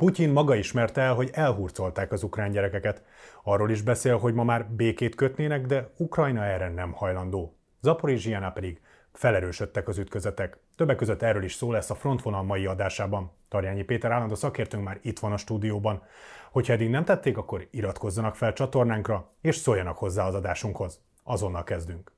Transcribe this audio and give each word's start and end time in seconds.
Putyin 0.00 0.30
maga 0.30 0.54
ismerte 0.54 1.00
el, 1.00 1.14
hogy 1.14 1.30
elhurcolták 1.32 2.12
az 2.12 2.22
ukrán 2.22 2.50
gyerekeket. 2.50 3.02
Arról 3.42 3.70
is 3.70 3.82
beszél, 3.82 4.18
hogy 4.18 4.34
ma 4.34 4.44
már 4.44 4.66
békét 4.66 5.14
kötnének, 5.14 5.66
de 5.66 5.90
Ukrajna 5.96 6.44
erre 6.44 6.68
nem 6.68 6.92
hajlandó. 6.92 7.56
Zaporizsiánál 7.80 8.52
pedig 8.52 8.80
felerősödtek 9.12 9.88
az 9.88 9.98
ütközetek. 9.98 10.58
Többek 10.76 10.96
között 10.96 11.22
erről 11.22 11.42
is 11.42 11.54
szó 11.54 11.72
lesz 11.72 11.90
a 11.90 11.94
frontvonal 11.94 12.42
mai 12.42 12.66
adásában. 12.66 13.30
Tarjányi 13.48 13.82
Péter 13.82 14.10
állandó 14.10 14.34
szakértőnk 14.34 14.84
már 14.84 14.98
itt 15.02 15.18
van 15.18 15.32
a 15.32 15.36
stúdióban. 15.36 16.02
Hogyha 16.50 16.72
eddig 16.72 16.90
nem 16.90 17.04
tették, 17.04 17.36
akkor 17.36 17.68
iratkozzanak 17.70 18.36
fel 18.36 18.52
csatornánkra, 18.52 19.30
és 19.40 19.56
szóljanak 19.56 19.98
hozzá 19.98 20.26
az 20.26 20.34
adásunkhoz. 20.34 21.00
Azonnal 21.22 21.64
kezdünk. 21.64 22.12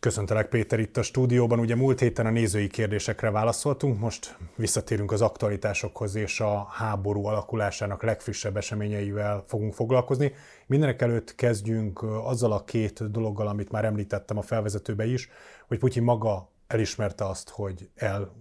Köszöntelek 0.00 0.48
Péter 0.48 0.78
itt 0.78 0.96
a 0.96 1.02
stúdióban. 1.02 1.58
Ugye 1.58 1.74
múlt 1.74 2.00
héten 2.00 2.26
a 2.26 2.30
nézői 2.30 2.66
kérdésekre 2.66 3.30
válaszoltunk, 3.30 3.98
most 3.98 4.36
visszatérünk 4.56 5.12
az 5.12 5.20
aktualitásokhoz 5.20 6.14
és 6.14 6.40
a 6.40 6.66
háború 6.70 7.26
alakulásának 7.26 8.02
legfrissebb 8.02 8.56
eseményeivel 8.56 9.44
fogunk 9.46 9.74
foglalkozni. 9.74 10.32
Mindenek 10.66 11.02
előtt 11.02 11.34
kezdjünk 11.34 12.02
azzal 12.02 12.52
a 12.52 12.64
két 12.64 13.10
dologgal, 13.10 13.46
amit 13.46 13.70
már 13.70 13.84
említettem 13.84 14.38
a 14.38 14.42
felvezetőbe 14.42 15.06
is, 15.06 15.28
hogy 15.66 15.78
Putyin 15.78 16.02
maga 16.02 16.50
elismerte 16.66 17.24
azt, 17.24 17.48
hogy 17.48 17.90
el 17.94 18.32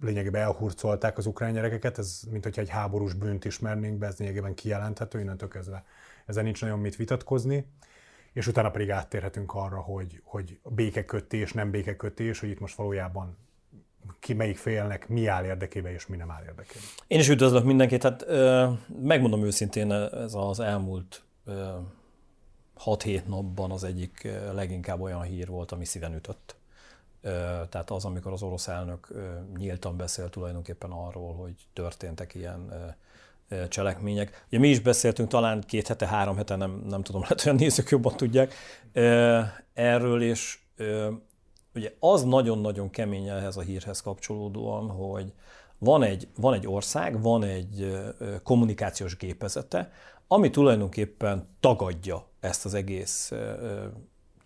lényegében 0.00 0.42
elhurcolták 0.42 1.18
az 1.18 1.26
ukrán 1.26 1.52
gyerekeket, 1.52 1.98
ez 1.98 2.20
mint 2.30 2.44
hogyha 2.44 2.60
egy 2.60 2.68
háborús 2.68 3.14
bűnt 3.14 3.44
ismernénk 3.44 3.98
be, 3.98 4.06
ez 4.06 4.18
lényegében 4.18 4.54
kijelenthető, 4.54 5.20
innentől 5.20 5.48
kezdve 5.48 5.84
ezen 6.26 6.44
nincs 6.44 6.60
nagyon 6.60 6.78
mit 6.78 6.96
vitatkozni 6.96 7.66
és 8.32 8.46
utána 8.46 8.70
pedig 8.70 8.90
áttérhetünk 8.90 9.54
arra, 9.54 9.80
hogy, 9.80 10.20
hogy 10.24 10.58
békekötés, 10.62 11.52
nem 11.52 11.70
békekötés, 11.70 12.40
hogy 12.40 12.48
itt 12.48 12.60
most 12.60 12.74
valójában 12.76 13.36
ki 14.20 14.32
melyik 14.32 14.56
félnek 14.56 15.08
mi 15.08 15.26
áll 15.26 15.44
érdekébe 15.44 15.92
és 15.92 16.06
mi 16.06 16.16
nem 16.16 16.30
áll 16.30 16.42
érdekébe. 16.42 16.84
Én 17.06 17.18
is 17.18 17.28
üdvözlök 17.28 17.64
mindenkit. 17.64 18.02
Hát 18.02 18.26
megmondom 19.02 19.44
őszintén, 19.44 19.92
ez 19.92 20.34
az 20.34 20.60
elmúlt 20.60 21.22
6-7 22.84 23.24
napban 23.24 23.70
az 23.70 23.84
egyik 23.84 24.28
leginkább 24.52 25.00
olyan 25.00 25.22
hír 25.22 25.48
volt, 25.48 25.72
ami 25.72 25.84
szíven 25.84 26.14
ütött. 26.14 26.56
Tehát 27.68 27.90
az, 27.90 28.04
amikor 28.04 28.32
az 28.32 28.42
orosz 28.42 28.68
elnök 28.68 29.08
nyíltan 29.56 29.96
beszél 29.96 30.30
tulajdonképpen 30.30 30.90
arról, 30.90 31.34
hogy 31.34 31.54
történtek 31.72 32.34
ilyen 32.34 32.96
cselekmények. 33.68 34.44
Ugye 34.46 34.58
mi 34.58 34.68
is 34.68 34.80
beszéltünk 34.80 35.28
talán 35.28 35.64
két 35.66 35.88
hete, 35.88 36.06
három 36.06 36.36
hete, 36.36 36.56
nem, 36.56 36.82
nem 36.88 37.02
tudom, 37.02 37.20
lehet 37.28 37.44
olyan 37.44 37.56
nézők 37.56 37.88
jobban 37.88 38.16
tudják 38.16 38.54
erről, 39.74 40.22
és 40.22 40.58
ugye 41.74 41.92
az 41.98 42.22
nagyon-nagyon 42.24 42.90
kemény 42.90 43.28
ehhez 43.28 43.56
a 43.56 43.60
hírhez 43.60 44.00
kapcsolódóan, 44.00 44.90
hogy 44.90 45.32
van 45.78 46.02
egy, 46.02 46.28
van 46.36 46.54
egy 46.54 46.66
ország, 46.66 47.22
van 47.22 47.44
egy 47.44 47.98
kommunikációs 48.42 49.16
gépezete, 49.16 49.92
ami 50.28 50.50
tulajdonképpen 50.50 51.48
tagadja 51.60 52.26
ezt 52.40 52.64
az 52.64 52.74
egész 52.74 53.32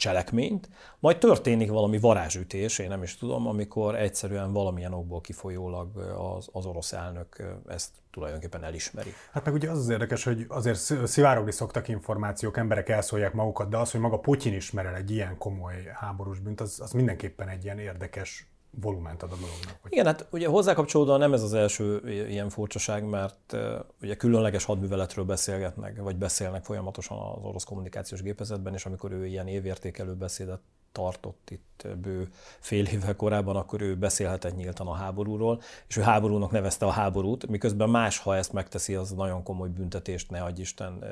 cselekményt, 0.02 0.68
majd 0.98 1.18
történik 1.18 1.70
valami 1.70 1.98
varázsütés, 1.98 2.78
én 2.78 2.88
nem 2.88 3.02
is 3.02 3.16
tudom, 3.16 3.46
amikor 3.46 3.94
egyszerűen 3.94 4.52
valamilyen 4.52 4.92
okból 4.92 5.20
kifolyólag 5.20 5.96
az, 6.36 6.48
az 6.52 6.66
orosz 6.66 6.92
elnök 6.92 7.42
ezt 7.68 7.90
tulajdonképpen 8.10 8.64
elismeri. 8.64 9.12
Hát 9.32 9.44
meg 9.44 9.54
ugye 9.54 9.70
az 9.70 9.78
az 9.78 9.88
érdekes, 9.88 10.24
hogy 10.24 10.44
azért 10.48 10.78
szivárogni 11.06 11.52
szoktak 11.52 11.88
információk, 11.88 12.56
emberek 12.56 12.88
elszólják 12.88 13.32
magukat, 13.32 13.68
de 13.68 13.76
az, 13.76 13.90
hogy 13.90 14.00
maga 14.00 14.18
Putyin 14.18 14.54
ismer 14.54 14.86
el 14.86 14.94
egy 14.94 15.10
ilyen 15.10 15.38
komoly 15.38 15.74
háborús 15.94 16.38
bűnt, 16.38 16.60
az, 16.60 16.80
az 16.80 16.92
mindenképpen 16.92 17.48
egy 17.48 17.64
ilyen 17.64 17.78
érdekes 17.78 18.51
volument 18.80 19.22
ad 19.22 19.32
a 19.32 19.36
dolognak. 19.36 19.78
Hogy... 19.80 19.92
Igen, 19.92 20.06
hát 20.06 20.26
ugye 20.30 20.48
hozzákapcsolódóan 20.48 21.18
nem 21.18 21.32
ez 21.32 21.42
az 21.42 21.54
első 21.54 22.00
ilyen 22.28 22.48
furcsaság, 22.48 23.04
mert 23.04 23.56
ugye 24.02 24.14
különleges 24.16 24.64
hadműveletről 24.64 25.24
beszélgetnek, 25.24 26.00
vagy 26.00 26.16
beszélnek 26.16 26.64
folyamatosan 26.64 27.18
az 27.18 27.44
orosz 27.44 27.64
kommunikációs 27.64 28.22
gépezetben, 28.22 28.74
és 28.74 28.86
amikor 28.86 29.12
ő 29.12 29.26
ilyen 29.26 29.46
évértékelő 29.46 30.14
beszédet 30.14 30.60
tartott 30.92 31.50
itt 31.50 31.86
bő 32.02 32.28
fél 32.60 32.86
évvel 32.86 33.16
korábban, 33.16 33.56
akkor 33.56 33.80
ő 33.80 33.96
beszélhetett 33.96 34.56
nyíltan 34.56 34.86
a 34.86 34.94
háborúról, 34.94 35.60
és 35.88 35.96
ő 35.96 36.00
háborúnak 36.00 36.50
nevezte 36.50 36.86
a 36.86 36.90
háborút, 36.90 37.46
miközben 37.46 37.90
más, 37.90 38.18
ha 38.18 38.36
ezt 38.36 38.52
megteszi, 38.52 38.94
az 38.94 39.10
nagyon 39.10 39.42
komoly 39.42 39.68
büntetést, 39.68 40.30
ne 40.30 40.42
adj 40.42 40.60
Isten, 40.60 41.04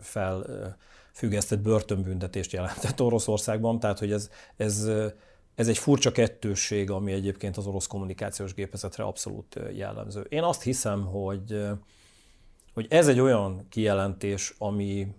fel 0.00 0.46
függesztett 1.12 1.58
börtönbüntetést 1.58 2.52
jelentett 2.52 3.00
Oroszországban, 3.00 3.80
tehát 3.80 3.98
hogy 3.98 4.12
ez, 4.12 4.30
ez 4.56 4.90
ez 5.60 5.68
egy 5.68 5.78
furcsa 5.78 6.12
kettősség, 6.12 6.90
ami 6.90 7.12
egyébként 7.12 7.56
az 7.56 7.66
orosz 7.66 7.86
kommunikációs 7.86 8.54
gépezetre 8.54 9.04
abszolút 9.04 9.60
jellemző. 9.72 10.26
Én 10.28 10.42
azt 10.42 10.62
hiszem, 10.62 11.04
hogy, 11.04 11.66
hogy 12.74 12.86
ez 12.90 13.08
egy 13.08 13.20
olyan 13.20 13.66
kijelentés, 13.68 14.54
ami 14.58 15.14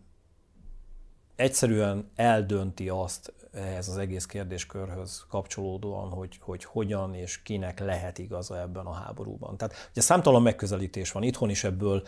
egyszerűen 1.35 2.11
eldönti 2.15 2.89
azt 2.89 3.33
ehhez 3.51 3.87
az 3.87 3.97
egész 3.97 4.25
kérdéskörhöz 4.25 5.25
kapcsolódóan, 5.29 6.09
hogy, 6.09 6.37
hogy 6.39 6.63
hogyan 6.63 7.13
és 7.13 7.41
kinek 7.41 7.79
lehet 7.79 8.17
igaza 8.17 8.59
ebben 8.59 8.85
a 8.85 8.93
háborúban. 8.93 9.57
Tehát 9.57 9.89
ugye 9.91 10.01
számtalan 10.01 10.41
megközelítés 10.41 11.11
van, 11.11 11.23
itthon 11.23 11.49
is 11.49 11.63
ebből, 11.63 12.03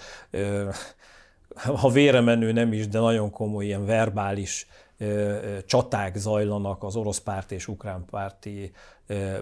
ha 1.81 1.89
vére 1.89 2.21
menő 2.21 2.51
nem 2.51 2.73
is, 2.73 2.87
de 2.87 2.99
nagyon 2.99 3.31
komoly 3.31 3.65
ilyen 3.65 3.85
verbális 3.85 4.67
csaták 5.65 6.15
zajlanak 6.15 6.83
az 6.83 6.95
orosz 6.95 7.19
párt 7.19 7.51
és 7.51 7.67
ukrán 7.67 8.05
párti 8.09 8.71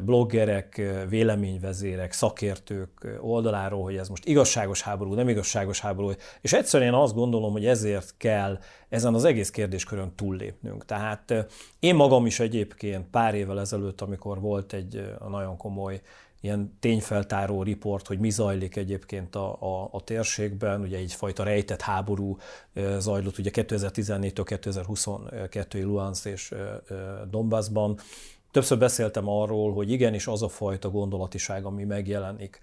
bloggerek, 0.01 0.81
véleményvezérek, 1.09 2.11
szakértők 2.11 3.17
oldaláról, 3.21 3.83
hogy 3.83 3.95
ez 3.95 4.09
most 4.09 4.25
igazságos 4.25 4.81
háború, 4.81 5.13
nem 5.13 5.29
igazságos 5.29 5.79
háború, 5.79 6.11
és 6.41 6.53
egyszerűen 6.53 6.93
azt 6.93 7.13
gondolom, 7.13 7.51
hogy 7.51 7.65
ezért 7.65 8.13
kell 8.17 8.59
ezen 8.89 9.13
az 9.13 9.23
egész 9.23 9.49
kérdéskörön 9.49 10.15
túllépnünk. 10.15 10.85
Tehát 10.85 11.33
én 11.79 11.95
magam 11.95 12.25
is 12.25 12.39
egyébként 12.39 13.09
pár 13.09 13.35
évvel 13.35 13.59
ezelőtt, 13.59 14.01
amikor 14.01 14.39
volt 14.39 14.73
egy 14.73 15.13
nagyon 15.29 15.57
komoly 15.57 16.01
ilyen 16.41 16.77
tényfeltáró 16.79 17.63
riport, 17.63 18.07
hogy 18.07 18.19
mi 18.19 18.29
zajlik 18.29 18.75
egyébként 18.75 19.35
a, 19.35 19.61
a, 19.61 19.89
a 19.91 20.03
térségben, 20.03 20.81
ugye 20.81 20.97
egyfajta 20.97 21.43
rejtett 21.43 21.81
háború 21.81 22.37
zajlott 22.97 23.37
ugye 23.37 23.49
2014-től 23.53 24.43
2022 24.45 25.83
Luhansk 25.83 26.25
és 26.25 26.53
Donbassban. 27.29 27.99
Többször 28.51 28.77
beszéltem 28.77 29.27
arról, 29.27 29.73
hogy 29.73 29.91
igenis 29.91 30.27
az 30.27 30.41
a 30.41 30.47
fajta 30.47 30.89
gondolatiság, 30.89 31.65
ami 31.65 31.83
megjelenik 31.83 32.59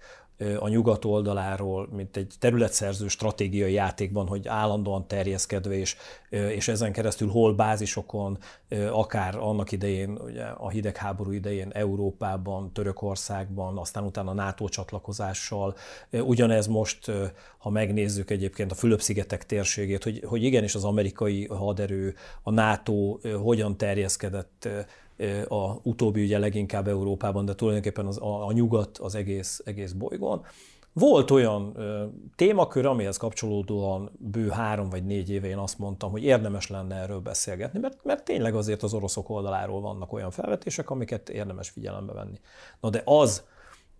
a 0.59 0.67
nyugat 0.67 1.05
oldaláról, 1.05 1.89
mint 1.91 2.17
egy 2.17 2.33
területszerző 2.39 3.07
stratégiai 3.07 3.73
játékban, 3.73 4.27
hogy 4.27 4.47
állandóan 4.47 5.07
terjeszkedve, 5.07 5.77
és, 5.77 5.95
és 6.29 6.67
ezen 6.67 6.91
keresztül 6.91 7.29
hol 7.29 7.53
bázisokon, 7.53 8.37
akár 8.91 9.35
annak 9.35 9.71
idején, 9.71 10.17
ugye 10.25 10.43
a 10.43 10.69
hidegháború 10.69 11.31
idején 11.31 11.69
Európában, 11.73 12.73
Törökországban, 12.73 13.77
aztán 13.77 14.03
utána 14.03 14.33
NATO 14.33 14.67
csatlakozással. 14.67 15.75
Ugyanez 16.11 16.67
most, 16.67 17.11
ha 17.57 17.69
megnézzük 17.69 18.29
egyébként 18.29 18.71
a 18.71 18.75
Fülöp-szigetek 18.75 19.45
térségét, 19.45 20.03
hogy, 20.03 20.23
hogy 20.25 20.43
igenis 20.43 20.75
az 20.75 20.83
amerikai 20.83 21.45
haderő, 21.45 22.15
a 22.43 22.51
NATO 22.51 23.17
hogyan 23.41 23.77
terjeszkedett 23.77 24.67
a 25.47 25.79
utóbbi 25.83 26.23
ugye 26.23 26.39
leginkább 26.39 26.87
Európában, 26.87 27.45
de 27.45 27.55
tulajdonképpen 27.55 28.05
az, 28.05 28.17
a, 28.21 28.47
a 28.47 28.51
nyugat 28.51 28.97
az 28.97 29.15
egész, 29.15 29.61
egész 29.65 29.91
bolygón. 29.91 30.45
Volt 30.93 31.31
olyan 31.31 31.73
ö, 31.75 32.05
témakör, 32.35 32.85
amihez 32.85 33.17
kapcsolódóan 33.17 34.11
bő 34.17 34.49
három 34.49 34.89
vagy 34.89 35.05
négy 35.05 35.29
éve 35.29 35.47
én 35.47 35.57
azt 35.57 35.77
mondtam, 35.77 36.11
hogy 36.11 36.23
érdemes 36.23 36.67
lenne 36.67 36.95
erről 36.95 37.19
beszélgetni, 37.19 37.79
mert, 37.79 38.03
mert 38.03 38.23
tényleg 38.23 38.55
azért 38.55 38.83
az 38.83 38.93
oroszok 38.93 39.29
oldaláról 39.29 39.81
vannak 39.81 40.13
olyan 40.13 40.31
felvetések, 40.31 40.89
amiket 40.89 41.29
érdemes 41.29 41.69
figyelembe 41.69 42.13
venni. 42.13 42.39
Na 42.79 42.89
de 42.89 43.01
az, 43.05 43.43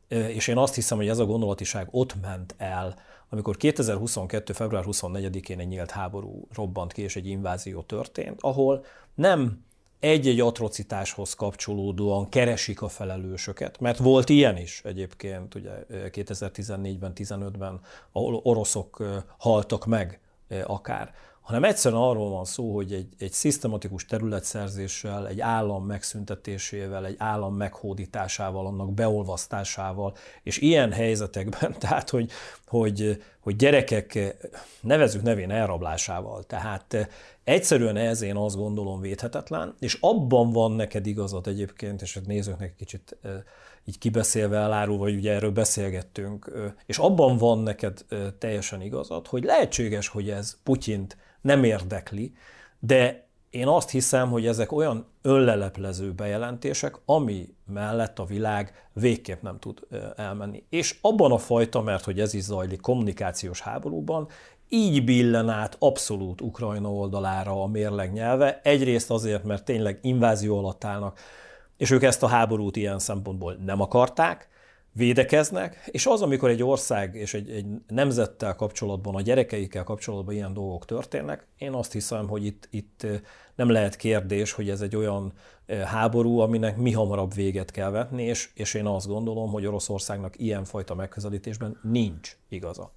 és 0.07 0.47
én 0.47 0.57
azt 0.57 0.75
hiszem, 0.75 0.97
hogy 0.97 1.07
ez 1.07 1.19
a 1.19 1.25
gondolatiság 1.25 1.87
ott 1.91 2.21
ment 2.21 2.55
el, 2.57 2.95
amikor 3.29 3.57
2022. 3.57 4.53
február 4.53 4.83
24-én 4.87 5.59
egy 5.59 5.67
nyílt 5.67 5.91
háború 5.91 6.47
robbant 6.53 6.93
ki, 6.93 7.01
és 7.01 7.15
egy 7.15 7.27
invázió 7.27 7.81
történt, 7.81 8.37
ahol 8.41 8.85
nem 9.15 9.63
egy-egy 9.99 10.39
atrocitáshoz 10.39 11.33
kapcsolódóan 11.33 12.29
keresik 12.29 12.81
a 12.81 12.87
felelősöket, 12.87 13.79
mert 13.79 13.97
volt 13.97 14.29
ilyen 14.29 14.57
is 14.57 14.81
egyébként, 14.83 15.55
ugye 15.55 15.71
2014-ben, 15.89 17.11
15-ben, 17.15 17.79
ahol 18.11 18.39
oroszok 18.43 19.03
haltak 19.37 19.85
meg 19.85 20.19
akár, 20.63 21.13
hanem 21.49 21.63
egyszerűen 21.63 22.01
arról 22.01 22.29
van 22.29 22.45
szó, 22.45 22.75
hogy 22.75 22.93
egy, 22.93 23.07
egy 23.19 23.31
szisztematikus 23.31 24.05
területszerzéssel, 24.05 25.27
egy 25.27 25.39
állam 25.39 25.85
megszüntetésével, 25.85 27.05
egy 27.05 27.15
állam 27.17 27.55
meghódításával, 27.55 28.65
annak 28.65 28.93
beolvasztásával, 28.93 30.15
és 30.43 30.57
ilyen 30.57 30.91
helyzetekben, 30.91 31.75
tehát 31.79 32.09
hogy, 32.09 32.31
hogy, 32.67 33.23
hogy 33.39 33.55
gyerekek 33.55 34.37
nevezük 34.81 35.21
nevén 35.21 35.51
elrablásával, 35.51 36.43
tehát 36.43 37.09
Egyszerűen 37.49 37.97
ez 37.97 38.21
én 38.21 38.35
azt 38.35 38.55
gondolom 38.55 39.01
védhetetlen, 39.01 39.75
és 39.79 39.97
abban 40.01 40.51
van 40.51 40.71
neked 40.71 41.05
igazat 41.05 41.47
egyébként, 41.47 42.01
és 42.01 42.15
a 42.15 42.19
nézőknek 42.25 42.75
kicsit 42.75 43.17
így 43.85 43.97
kibeszélve 43.97 44.57
elárulva, 44.57 45.03
vagy 45.03 45.15
ugye 45.15 45.33
erről 45.33 45.51
beszélgettünk, 45.51 46.51
és 46.85 46.97
abban 46.97 47.37
van 47.37 47.59
neked 47.59 48.05
teljesen 48.37 48.81
igazad, 48.81 49.27
hogy 49.27 49.43
lehetséges, 49.43 50.07
hogy 50.07 50.29
ez 50.29 50.57
Putyint 50.63 51.17
nem 51.41 51.63
érdekli, 51.63 52.33
de 52.79 53.27
én 53.49 53.67
azt 53.67 53.89
hiszem, 53.89 54.29
hogy 54.29 54.47
ezek 54.47 54.71
olyan 54.71 55.05
önleleplező 55.21 56.11
bejelentések, 56.11 56.95
ami 57.05 57.53
mellett 57.65 58.19
a 58.19 58.25
világ 58.25 58.89
végképp 58.93 59.41
nem 59.41 59.59
tud 59.59 59.79
elmenni. 60.15 60.63
És 60.69 60.97
abban 61.01 61.31
a 61.31 61.37
fajta, 61.37 61.81
mert 61.81 62.03
hogy 62.03 62.19
ez 62.19 62.33
is 62.33 62.43
zajlik 62.43 62.81
kommunikációs 62.81 63.61
háborúban, 63.61 64.27
így 64.69 65.03
billen 65.03 65.49
át 65.49 65.75
abszolút 65.79 66.41
Ukrajna 66.41 66.93
oldalára 66.93 67.63
a 67.63 67.67
mérleg 67.67 68.13
nyelve. 68.13 68.59
Egyrészt 68.63 69.11
azért, 69.11 69.43
mert 69.43 69.65
tényleg 69.65 69.99
invázió 70.01 70.57
alatt 70.57 70.83
állnak, 70.83 71.19
és 71.79 71.91
ők 71.91 72.03
ezt 72.03 72.23
a 72.23 72.27
háborút 72.27 72.75
ilyen 72.75 72.99
szempontból 72.99 73.53
nem 73.53 73.81
akarták, 73.81 74.49
védekeznek, 74.91 75.89
és 75.91 76.05
az, 76.05 76.21
amikor 76.21 76.49
egy 76.49 76.63
ország 76.63 77.15
és 77.15 77.33
egy, 77.33 77.49
egy 77.49 77.65
nemzettel 77.87 78.55
kapcsolatban, 78.55 79.15
a 79.15 79.21
gyerekeikkel 79.21 79.83
kapcsolatban 79.83 80.35
ilyen 80.35 80.53
dolgok 80.53 80.85
történnek, 80.85 81.47
én 81.57 81.73
azt 81.73 81.91
hiszem, 81.91 82.27
hogy 82.27 82.45
itt, 82.45 82.67
itt 82.71 83.07
nem 83.55 83.69
lehet 83.69 83.95
kérdés, 83.95 84.51
hogy 84.51 84.69
ez 84.69 84.81
egy 84.81 84.95
olyan 84.95 85.33
háború, 85.85 86.39
aminek 86.39 86.77
mi 86.77 86.91
hamarabb 86.91 87.33
véget 87.33 87.71
kell 87.71 87.89
vetni, 87.89 88.23
és, 88.23 88.49
és 88.53 88.73
én 88.73 88.85
azt 88.85 89.07
gondolom, 89.07 89.51
hogy 89.51 89.65
Oroszországnak 89.65 90.39
ilyenfajta 90.39 90.95
megközelítésben 90.95 91.79
nincs 91.81 92.37
igaza. 92.49 92.91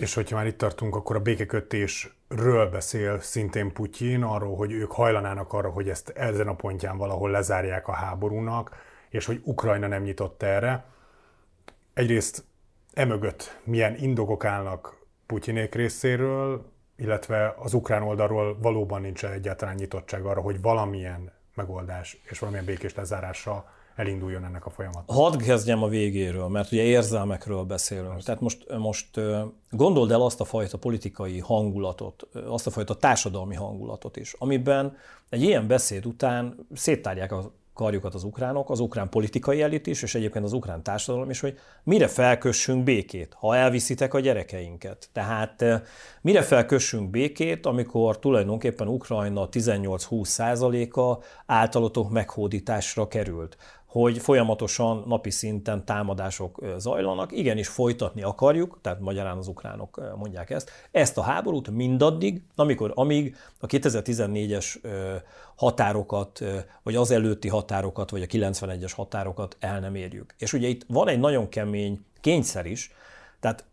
És 0.00 0.14
hogyha 0.14 0.36
már 0.36 0.46
itt 0.46 0.58
tartunk, 0.58 0.94
akkor 0.96 1.16
a 1.16 1.20
békekötésről 1.20 2.70
beszél 2.70 3.20
szintén 3.20 3.72
Putyin, 3.72 4.22
arról, 4.22 4.56
hogy 4.56 4.72
ők 4.72 4.92
hajlanának 4.92 5.52
arra, 5.52 5.70
hogy 5.70 5.88
ezt 5.88 6.08
ezen 6.08 6.48
a 6.48 6.54
pontján 6.54 6.96
valahol 6.96 7.30
lezárják 7.30 7.88
a 7.88 7.92
háborúnak, 7.92 8.76
és 9.08 9.26
hogy 9.26 9.40
Ukrajna 9.44 9.86
nem 9.86 10.02
nyitott 10.02 10.42
erre. 10.42 10.84
Egyrészt 11.94 12.44
emögött 12.92 13.60
milyen 13.64 13.96
indokok 13.96 14.44
állnak 14.44 14.96
Putyinék 15.26 15.74
részéről, 15.74 16.72
illetve 16.96 17.54
az 17.58 17.74
ukrán 17.74 18.02
oldalról 18.02 18.58
valóban 18.58 19.00
nincs 19.00 19.24
egyáltalán 19.24 19.74
nyitottság 19.74 20.24
arra, 20.24 20.40
hogy 20.40 20.60
valamilyen 20.60 21.32
megoldás 21.54 22.20
és 22.22 22.38
valamilyen 22.38 22.66
békés 22.66 22.94
lezárása 22.94 23.70
elinduljon 23.96 24.44
ennek 24.44 24.66
a 24.66 24.70
folyamat. 24.70 25.02
Hadd 25.06 25.38
kezdjem 25.38 25.82
a 25.82 25.88
végéről, 25.88 26.48
mert 26.48 26.72
ugye 26.72 26.82
érzelmekről 26.82 27.62
beszélünk. 27.62 28.08
Persze. 28.08 28.24
Tehát 28.24 28.40
most, 28.40 28.76
most 28.78 29.20
gondold 29.70 30.10
el 30.10 30.22
azt 30.22 30.40
a 30.40 30.44
fajta 30.44 30.78
politikai 30.78 31.38
hangulatot, 31.38 32.28
azt 32.46 32.66
a 32.66 32.70
fajta 32.70 32.94
társadalmi 32.94 33.54
hangulatot 33.54 34.16
is, 34.16 34.34
amiben 34.38 34.96
egy 35.28 35.42
ilyen 35.42 35.66
beszéd 35.66 36.06
után 36.06 36.66
széttárják 36.74 37.32
a 37.32 37.52
karjukat 37.80 38.14
az 38.14 38.24
ukránok, 38.24 38.70
az 38.70 38.80
ukrán 38.80 39.08
politikai 39.08 39.62
elit 39.62 39.86
is, 39.86 40.02
és 40.02 40.14
egyébként 40.14 40.44
az 40.44 40.52
ukrán 40.52 40.82
társadalom 40.82 41.30
is, 41.30 41.40
hogy 41.40 41.58
mire 41.82 42.06
felkössünk 42.06 42.84
békét, 42.84 43.36
ha 43.38 43.56
elviszitek 43.56 44.14
a 44.14 44.20
gyerekeinket. 44.20 45.08
Tehát 45.12 45.64
mire 46.20 46.42
felkössünk 46.42 47.10
békét, 47.10 47.66
amikor 47.66 48.18
tulajdonképpen 48.18 48.88
Ukrajna 48.88 49.48
18-20 49.52 50.24
százaléka 50.24 51.20
általatok 51.46 52.10
meghódításra 52.10 53.08
került 53.08 53.56
hogy 53.90 54.18
folyamatosan 54.18 55.04
napi 55.06 55.30
szinten 55.30 55.84
támadások 55.84 56.64
zajlanak. 56.76 57.32
Igenis 57.32 57.68
folytatni 57.68 58.22
akarjuk, 58.22 58.78
tehát 58.82 59.00
magyarán 59.00 59.36
az 59.38 59.48
ukránok 59.48 60.00
mondják 60.16 60.50
ezt, 60.50 60.70
ezt 60.90 61.18
a 61.18 61.22
háborút 61.22 61.70
mindaddig, 61.70 62.42
amikor, 62.54 62.92
amíg 62.94 63.36
a 63.60 63.66
2014-es 63.66 64.74
határokat, 65.56 66.44
vagy 66.82 66.96
az 66.96 67.10
előtti 67.10 67.48
határokat, 67.48 68.10
vagy 68.10 68.22
a 68.22 68.26
91-es 68.26 68.92
határokat 68.94 69.56
el 69.60 69.80
nem 69.80 69.94
érjük. 69.94 70.34
És 70.38 70.52
ugye 70.52 70.68
itt 70.68 70.84
van 70.88 71.08
egy 71.08 71.18
nagyon 71.18 71.48
kemény 71.48 72.04
kényszer 72.20 72.66
is, 72.66 72.92
tehát 73.40 73.64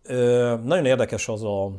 nagyon 0.64 0.86
érdekes 0.86 1.28
az 1.28 1.44
a 1.44 1.72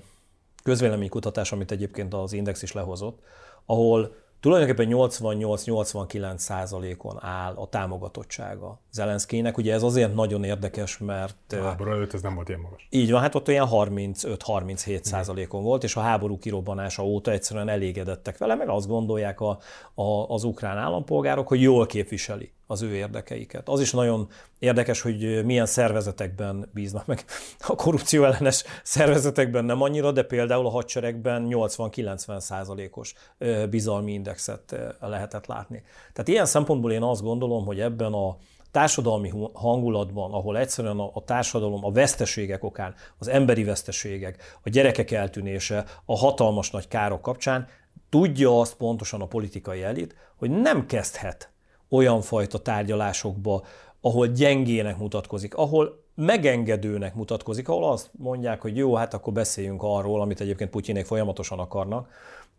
közvéleménykutatás, 0.62 1.52
amit 1.52 1.70
egyébként 1.70 2.14
az 2.14 2.32
Index 2.32 2.62
is 2.62 2.72
lehozott, 2.72 3.22
ahol 3.66 4.14
tulajdonképpen 4.40 4.88
88-89 4.90 6.36
százalékon 6.36 7.24
áll 7.24 7.54
a 7.54 7.68
támogatottsága 7.68 8.80
Zelenszkének. 8.90 9.56
Ugye 9.58 9.72
ez 9.74 9.82
azért 9.82 10.14
nagyon 10.14 10.44
érdekes, 10.44 10.98
mert... 10.98 11.52
A 11.52 11.56
háború 11.62 11.90
előtt 11.90 12.12
ez 12.12 12.22
nem 12.22 12.34
volt 12.34 12.48
ilyen 12.48 12.60
magas. 12.60 12.86
Így 12.90 13.10
van, 13.10 13.20
hát 13.20 13.34
ott 13.34 13.48
olyan 13.48 13.68
35-37 13.70 15.02
százalékon 15.02 15.62
volt, 15.62 15.84
és 15.84 15.96
a 15.96 16.00
háború 16.00 16.38
kirobbanása 16.38 17.04
óta 17.04 17.30
egyszerűen 17.30 17.68
elégedettek 17.68 18.38
vele, 18.38 18.54
meg 18.54 18.68
azt 18.68 18.86
gondolják 18.88 19.40
a, 19.40 19.58
a, 19.94 20.28
az 20.28 20.44
ukrán 20.44 20.78
állampolgárok, 20.78 21.48
hogy 21.48 21.62
jól 21.62 21.86
képviseli 21.86 22.52
az 22.70 22.82
ő 22.82 22.94
érdekeiket. 22.94 23.68
Az 23.68 23.80
is 23.80 23.92
nagyon 23.92 24.28
érdekes, 24.58 25.00
hogy 25.00 25.44
milyen 25.44 25.66
szervezetekben 25.66 26.70
bíznak 26.74 27.06
meg. 27.06 27.24
A 27.66 27.74
korrupció 27.74 28.24
ellenes 28.24 28.64
szervezetekben 28.82 29.64
nem 29.64 29.82
annyira, 29.82 30.12
de 30.12 30.22
például 30.22 30.66
a 30.66 30.70
hadseregben 30.70 31.46
80-90 31.50 32.38
százalékos 32.40 33.14
bizalmi 33.70 34.12
indexet 34.12 34.76
lehetett 35.00 35.46
látni. 35.46 35.82
Tehát 36.12 36.28
ilyen 36.28 36.46
szempontból 36.46 36.92
én 36.92 37.02
azt 37.02 37.22
gondolom, 37.22 37.64
hogy 37.64 37.80
ebben 37.80 38.12
a 38.12 38.36
társadalmi 38.70 39.32
hangulatban, 39.52 40.32
ahol 40.32 40.58
egyszerűen 40.58 40.98
a, 40.98 41.10
a 41.14 41.24
társadalom 41.24 41.84
a 41.84 41.92
veszteségek 41.92 42.64
okán, 42.64 42.94
az 43.18 43.28
emberi 43.28 43.64
veszteségek, 43.64 44.58
a 44.64 44.68
gyerekek 44.68 45.10
eltűnése, 45.10 45.84
a 46.04 46.16
hatalmas 46.16 46.70
nagy 46.70 46.88
károk 46.88 47.22
kapcsán 47.22 47.68
tudja 48.08 48.60
azt 48.60 48.74
pontosan 48.74 49.20
a 49.20 49.26
politikai 49.26 49.82
elit, 49.82 50.14
hogy 50.36 50.50
nem 50.50 50.86
kezdhet 50.86 51.50
olyan 51.88 52.20
fajta 52.20 52.58
tárgyalásokba, 52.58 53.62
ahol 54.00 54.26
gyengének 54.26 54.98
mutatkozik, 54.98 55.54
ahol 55.54 56.02
megengedőnek 56.14 57.14
mutatkozik, 57.14 57.68
ahol 57.68 57.90
azt 57.90 58.10
mondják, 58.12 58.60
hogy 58.60 58.76
jó, 58.76 58.94
hát 58.94 59.14
akkor 59.14 59.32
beszéljünk 59.32 59.82
arról, 59.82 60.20
amit 60.20 60.40
egyébként 60.40 60.70
Putyinék 60.70 61.04
folyamatosan 61.06 61.58
akarnak, 61.58 62.08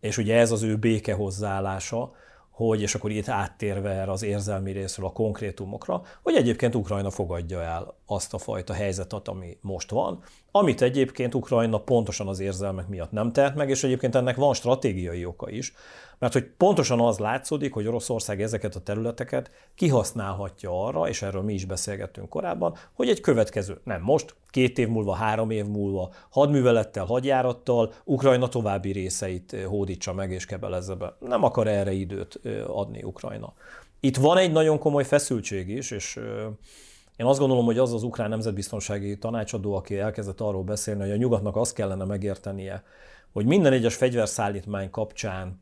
és 0.00 0.18
ugye 0.18 0.36
ez 0.36 0.50
az 0.50 0.62
ő 0.62 0.76
béke 0.76 1.14
hozzáállása, 1.14 2.12
hogy, 2.50 2.80
és 2.80 2.94
akkor 2.94 3.10
itt 3.10 3.28
áttérve 3.28 3.90
erre 3.90 4.10
az 4.10 4.22
érzelmi 4.22 4.72
részről 4.72 5.06
a 5.06 5.12
konkrétumokra, 5.12 6.02
hogy 6.22 6.34
egyébként 6.34 6.74
Ukrajna 6.74 7.10
fogadja 7.10 7.62
el 7.62 7.94
azt 8.06 8.34
a 8.34 8.38
fajta 8.38 8.72
helyzetet, 8.72 9.28
ami 9.28 9.58
most 9.60 9.90
van, 9.90 10.22
amit 10.50 10.82
egyébként 10.82 11.34
Ukrajna 11.34 11.78
pontosan 11.78 12.28
az 12.28 12.40
érzelmek 12.40 12.88
miatt 12.88 13.10
nem 13.10 13.32
tehet 13.32 13.54
meg, 13.54 13.70
és 13.70 13.84
egyébként 13.84 14.14
ennek 14.14 14.36
van 14.36 14.54
stratégiai 14.54 15.24
oka 15.24 15.50
is, 15.50 15.72
mert 16.18 16.32
hogy 16.32 16.44
pontosan 16.56 17.00
az 17.00 17.18
látszódik, 17.18 17.72
hogy 17.72 17.86
Oroszország 17.86 18.42
ezeket 18.42 18.74
a 18.74 18.80
területeket 18.80 19.50
kihasználhatja 19.74 20.86
arra, 20.86 21.08
és 21.08 21.22
erről 21.22 21.42
mi 21.42 21.52
is 21.52 21.64
beszélgettünk 21.64 22.28
korábban, 22.28 22.76
hogy 22.92 23.08
egy 23.08 23.20
következő, 23.20 23.80
nem 23.84 24.02
most, 24.02 24.34
két 24.50 24.78
év 24.78 24.88
múlva, 24.88 25.14
három 25.14 25.50
év 25.50 25.66
múlva 25.66 26.10
hadművelettel, 26.30 27.04
hadjárattal 27.04 27.92
Ukrajna 28.04 28.48
további 28.48 28.92
részeit 28.92 29.56
hódítsa 29.66 30.12
meg 30.12 30.30
és 30.32 30.46
kebelezze 30.46 30.94
be. 30.94 31.16
Nem 31.18 31.44
akar 31.44 31.66
erre 31.66 31.92
időt 31.92 32.40
adni 32.66 33.02
Ukrajna. 33.02 33.52
Itt 34.00 34.16
van 34.16 34.36
egy 34.36 34.52
nagyon 34.52 34.78
komoly 34.78 35.04
feszültség 35.04 35.68
is, 35.68 35.90
és 35.90 36.20
én 37.20 37.26
azt 37.26 37.38
gondolom, 37.38 37.64
hogy 37.64 37.78
az 37.78 37.92
az 37.92 38.02
ukrán 38.02 38.28
nemzetbiztonsági 38.28 39.18
tanácsadó, 39.18 39.74
aki 39.74 39.98
elkezdett 39.98 40.40
arról 40.40 40.62
beszélni, 40.62 41.00
hogy 41.00 41.10
a 41.10 41.16
nyugatnak 41.16 41.56
azt 41.56 41.74
kellene 41.74 42.04
megértenie, 42.04 42.82
hogy 43.32 43.46
minden 43.46 43.72
egyes 43.72 43.94
fegyverszállítmány 43.94 44.90
kapcsán 44.90 45.60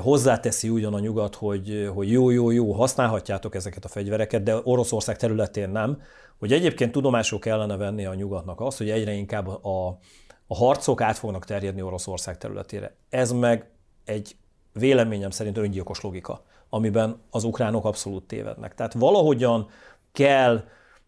hozzáteszi 0.00 0.68
ugyan 0.68 0.94
a 0.94 0.98
nyugat, 0.98 1.34
hogy, 1.34 1.90
hogy 1.94 2.10
jó, 2.10 2.30
jó, 2.30 2.50
jó, 2.50 2.72
használhatjátok 2.72 3.54
ezeket 3.54 3.84
a 3.84 3.88
fegyvereket, 3.88 4.42
de 4.42 4.60
Oroszország 4.62 5.16
területén 5.16 5.70
nem, 5.70 6.02
hogy 6.38 6.52
egyébként 6.52 6.92
tudomásról 6.92 7.40
kellene 7.40 7.76
venni 7.76 8.04
a 8.04 8.14
nyugatnak 8.14 8.60
azt, 8.60 8.78
hogy 8.78 8.90
egyre 8.90 9.12
inkább 9.12 9.48
a, 9.64 9.98
a 10.46 10.54
harcok 10.54 11.00
át 11.00 11.18
fognak 11.18 11.44
terjedni 11.44 11.82
Oroszország 11.82 12.38
területére. 12.38 12.94
Ez 13.08 13.32
meg 13.32 13.70
egy 14.04 14.36
véleményem 14.72 15.30
szerint 15.30 15.56
öngyilkos 15.56 16.00
logika, 16.00 16.42
amiben 16.68 17.20
az 17.30 17.44
ukránok 17.44 17.84
abszolút 17.84 18.24
tévednek. 18.24 18.74
Tehát 18.74 18.92
valahogyan 18.92 19.68
kell 20.12 20.64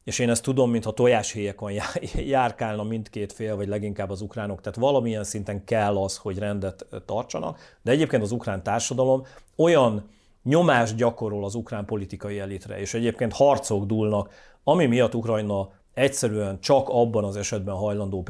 és 0.07 0.19
én 0.19 0.31
ezt 0.31 0.43
tudom, 0.43 0.71
mintha 0.71 0.93
tojáshéjekon 0.93 1.73
járkálna 2.15 2.83
mindkét 2.83 3.33
fél, 3.33 3.57
vagy 3.57 3.69
leginkább 3.69 4.11
az 4.11 4.21
ukránok, 4.21 4.61
tehát 4.61 4.79
valamilyen 4.79 5.25
szinten 5.25 5.65
kell 5.65 5.97
az, 5.97 6.17
hogy 6.17 6.39
rendet 6.39 6.87
tartsanak, 7.05 7.59
de 7.83 7.91
egyébként 7.91 8.23
az 8.23 8.33
ukrán 8.33 8.63
társadalom 8.63 9.27
olyan 9.57 10.11
nyomást 10.43 10.97
gyakorol 10.97 11.45
az 11.45 11.55
ukrán 11.55 11.85
politikai 11.85 12.39
elitre, 12.39 12.79
és 12.79 12.95
egyébként 12.95 13.33
harcok 13.33 13.85
dúlnak, 13.85 14.31
ami 14.65 14.87
miatt 14.87 15.15
Ukrajna 15.15 15.71
egyszerűen 15.95 16.61
csak 16.61 16.89
abban 16.89 17.25
az 17.25 17.37
esetben 17.37 17.75
hajlandó 17.75 18.27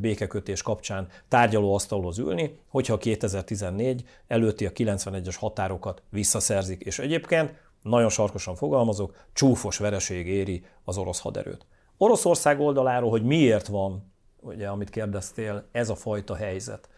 békekötés 0.00 0.62
kapcsán 0.62 1.08
tárgyalóasztalhoz 1.28 2.18
ülni, 2.18 2.58
hogyha 2.68 2.94
a 2.94 2.98
2014 2.98 4.04
előtti 4.26 4.66
a 4.66 4.72
91-es 4.72 5.36
határokat 5.38 6.02
visszaszerzik. 6.10 6.82
És 6.82 6.98
egyébként 6.98 7.54
nagyon 7.82 8.08
sarkosan 8.08 8.54
fogalmazok, 8.54 9.14
csúfos 9.32 9.78
vereség 9.78 10.26
éri 10.26 10.64
az 10.84 10.98
orosz 10.98 11.20
haderőt. 11.20 11.66
Oroszország 11.96 12.60
oldaláról, 12.60 13.10
hogy 13.10 13.24
miért 13.24 13.66
van, 13.66 14.12
ugye, 14.40 14.68
amit 14.68 14.90
kérdeztél, 14.90 15.64
ez 15.72 15.88
a 15.88 15.94
fajta 15.94 16.34
helyzet. 16.34 16.88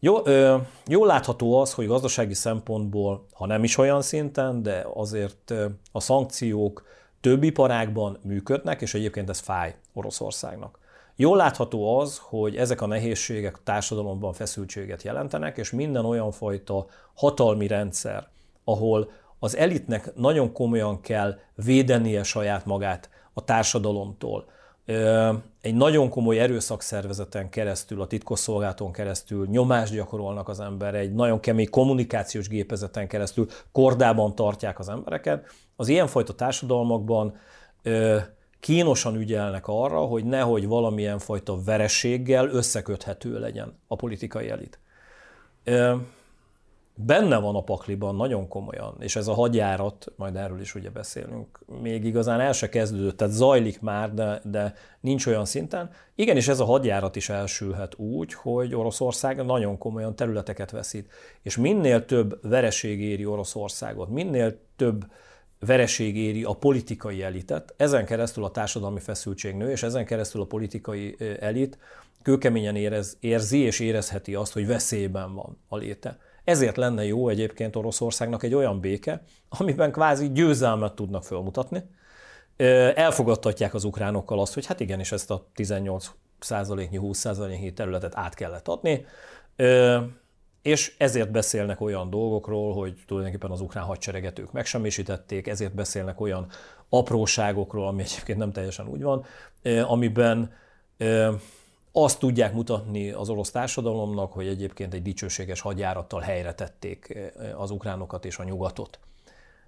Jó, 0.00 0.16
jól 0.86 1.06
látható 1.06 1.60
az, 1.60 1.72
hogy 1.72 1.86
gazdasági 1.86 2.34
szempontból, 2.34 3.26
ha 3.32 3.46
nem 3.46 3.64
is 3.64 3.76
olyan 3.76 4.02
szinten, 4.02 4.62
de 4.62 4.86
azért 4.94 5.54
a 5.92 6.00
szankciók 6.00 6.84
több 7.20 7.42
iparágban 7.42 8.18
működnek, 8.22 8.80
és 8.80 8.94
egyébként 8.94 9.28
ez 9.28 9.38
fáj 9.38 9.76
Oroszországnak. 9.92 10.78
Jól 11.16 11.36
látható 11.36 11.98
az, 11.98 12.20
hogy 12.22 12.56
ezek 12.56 12.80
a 12.80 12.86
nehézségek 12.86 13.58
társadalomban 13.62 14.32
feszültséget 14.32 15.02
jelentenek, 15.02 15.56
és 15.56 15.70
minden 15.70 16.04
olyan 16.04 16.30
fajta 16.30 16.86
hatalmi 17.14 17.66
rendszer, 17.66 18.28
ahol 18.64 19.10
az 19.38 19.56
elitnek 19.56 20.14
nagyon 20.14 20.52
komolyan 20.52 21.00
kell 21.00 21.38
védenie 21.54 22.22
saját 22.22 22.64
magát 22.64 23.10
a 23.32 23.44
társadalomtól, 23.44 24.52
egy 25.60 25.74
nagyon 25.74 26.08
komoly 26.08 26.38
erőszakszervezeten 26.38 27.48
keresztül, 27.48 28.00
a 28.00 28.06
titkosszolgálaton 28.06 28.92
keresztül 28.92 29.46
nyomást 29.46 29.92
gyakorolnak 29.92 30.48
az 30.48 30.60
ember, 30.60 30.94
egy 30.94 31.14
nagyon 31.14 31.40
kemény 31.40 31.70
kommunikációs 31.70 32.48
gépezeten 32.48 33.08
keresztül 33.08 33.46
kordában 33.72 34.34
tartják 34.34 34.78
az 34.78 34.88
embereket. 34.88 35.46
Az 35.76 35.88
ilyenfajta 35.88 36.34
társadalmakban 36.34 37.36
kínosan 38.60 39.16
ügyelnek 39.16 39.66
arra, 39.66 39.98
hogy 39.98 40.24
nehogy 40.24 40.66
valamilyen 40.66 41.18
fajta 41.18 41.62
verességgel 41.62 42.48
összeköthető 42.48 43.38
legyen 43.38 43.78
a 43.86 43.96
politikai 43.96 44.48
elit 44.48 44.78
benne 46.96 47.38
van 47.38 47.54
a 47.54 47.62
pakliban 47.62 48.16
nagyon 48.16 48.48
komolyan, 48.48 48.96
és 48.98 49.16
ez 49.16 49.28
a 49.28 49.34
hadjárat, 49.34 50.12
majd 50.16 50.36
erről 50.36 50.60
is 50.60 50.74
ugye 50.74 50.90
beszélünk, 50.90 51.60
még 51.82 52.04
igazán 52.04 52.40
el 52.40 52.52
se 52.52 52.68
kezdődött, 52.68 53.16
tehát 53.16 53.34
zajlik 53.34 53.80
már, 53.80 54.14
de, 54.14 54.40
de 54.44 54.74
nincs 55.00 55.26
olyan 55.26 55.44
szinten. 55.44 55.90
Igen, 56.14 56.36
és 56.36 56.48
ez 56.48 56.60
a 56.60 56.64
hadjárat 56.64 57.16
is 57.16 57.28
elsülhet 57.28 57.98
úgy, 57.98 58.32
hogy 58.32 58.74
Oroszország 58.74 59.44
nagyon 59.44 59.78
komolyan 59.78 60.16
területeket 60.16 60.70
veszít, 60.70 61.10
és 61.42 61.56
minél 61.56 62.04
több 62.04 62.38
vereség 62.42 63.00
éri 63.00 63.26
Oroszországot, 63.26 64.08
minél 64.08 64.58
több 64.76 65.04
vereség 65.58 66.16
éri 66.16 66.44
a 66.44 66.52
politikai 66.52 67.22
elitet, 67.22 67.74
ezen 67.76 68.04
keresztül 68.04 68.44
a 68.44 68.50
társadalmi 68.50 69.00
feszültség 69.00 69.54
nő, 69.54 69.70
és 69.70 69.82
ezen 69.82 70.04
keresztül 70.04 70.40
a 70.40 70.46
politikai 70.46 71.16
elit 71.40 71.78
kőkeményen 72.22 72.76
érez, 72.76 73.16
érzi 73.20 73.58
és 73.58 73.80
érezheti 73.80 74.34
azt, 74.34 74.52
hogy 74.52 74.66
veszélyben 74.66 75.34
van 75.34 75.58
a 75.68 75.76
léte. 75.76 76.18
Ezért 76.44 76.76
lenne 76.76 77.04
jó 77.04 77.28
egyébként 77.28 77.76
Oroszországnak 77.76 78.42
egy 78.42 78.54
olyan 78.54 78.80
béke, 78.80 79.22
amiben 79.48 79.92
kvázi 79.92 80.32
győzelmet 80.32 80.94
tudnak 80.94 81.24
fölmutatni. 81.24 81.82
Elfogadtatják 82.94 83.74
az 83.74 83.84
ukránokkal 83.84 84.40
azt, 84.40 84.54
hogy 84.54 84.66
hát 84.66 84.80
igenis 84.80 85.12
ezt 85.12 85.30
a 85.30 85.46
18 85.54 86.10
százaléknyi, 86.38 86.96
20 86.96 87.18
százaléknyi 87.18 87.72
területet 87.72 88.16
át 88.16 88.34
kellett 88.34 88.68
adni, 88.68 89.06
és 90.62 90.94
ezért 90.98 91.30
beszélnek 91.30 91.80
olyan 91.80 92.10
dolgokról, 92.10 92.74
hogy 92.74 93.02
tulajdonképpen 93.06 93.50
az 93.50 93.60
ukrán 93.60 93.84
hadsereget 93.84 94.38
ők 94.38 94.52
megsemmisítették, 94.52 95.46
ezért 95.46 95.74
beszélnek 95.74 96.20
olyan 96.20 96.46
apróságokról, 96.88 97.86
ami 97.86 98.02
egyébként 98.02 98.38
nem 98.38 98.52
teljesen 98.52 98.88
úgy 98.88 99.02
van, 99.02 99.24
amiben 99.86 100.52
azt 101.96 102.18
tudják 102.18 102.52
mutatni 102.52 103.10
az 103.10 103.28
orosz 103.28 103.50
társadalomnak, 103.50 104.32
hogy 104.32 104.46
egyébként 104.46 104.94
egy 104.94 105.02
dicsőséges 105.02 105.60
hadjárattal 105.60 106.20
helyre 106.20 106.54
tették 106.54 107.14
eh, 107.14 107.60
az 107.60 107.70
ukránokat 107.70 108.24
és 108.24 108.38
a 108.38 108.44
nyugatot. 108.44 108.98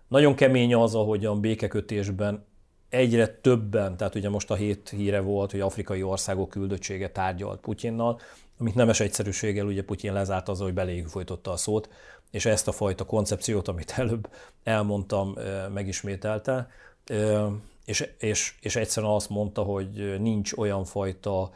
Nagyon 0.09 0.35
kemény 0.35 0.75
az, 0.75 0.95
a 0.95 1.35
békekötésben 1.41 2.45
egyre 2.89 3.27
többen, 3.27 3.97
tehát 3.97 4.15
ugye 4.15 4.29
most 4.29 4.51
a 4.51 4.55
hét 4.55 4.89
híre 4.89 5.21
volt, 5.21 5.51
hogy 5.51 5.61
afrikai 5.61 6.03
országok 6.03 6.51
küldöttsége 6.51 7.11
tárgyalt 7.11 7.61
Putyinnal, 7.61 8.21
amit 8.59 8.75
nemes 8.75 9.01
egyszerűséggel 9.01 9.67
ugye 9.67 9.85
Putyin 9.85 10.13
lezárt 10.13 10.49
azzal, 10.49 10.65
hogy 10.67 10.75
beléjük 10.75 11.09
folytotta 11.09 11.51
a 11.51 11.57
szót, 11.57 11.89
és 12.31 12.45
ezt 12.45 12.69
a 12.69 12.73
fajta 12.73 13.05
koncepciót, 13.05 13.69
amit 13.69 13.95
előbb 13.97 14.29
elmondtam, 14.63 15.35
eh, 15.37 15.69
megismételte, 15.75 16.69
eh, 17.05 17.47
és, 17.85 18.09
és, 18.19 18.55
és 18.61 18.77
egyszerűen 18.77 19.13
azt 19.13 19.29
mondta, 19.29 19.63
hogy 19.63 20.21
nincs 20.21 20.53
olyan 20.53 20.85
fajta 20.85 21.51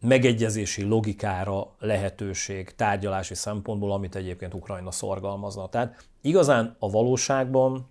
megegyezési 0.00 0.82
logikára 0.82 1.74
lehetőség 1.78 2.74
tárgyalási 2.74 3.34
szempontból, 3.34 3.92
amit 3.92 4.14
egyébként 4.14 4.54
Ukrajna 4.54 4.90
szorgalmazna. 4.90 5.68
Tehát 5.68 6.06
igazán 6.20 6.76
a 6.78 6.90
valóságban 6.90 7.88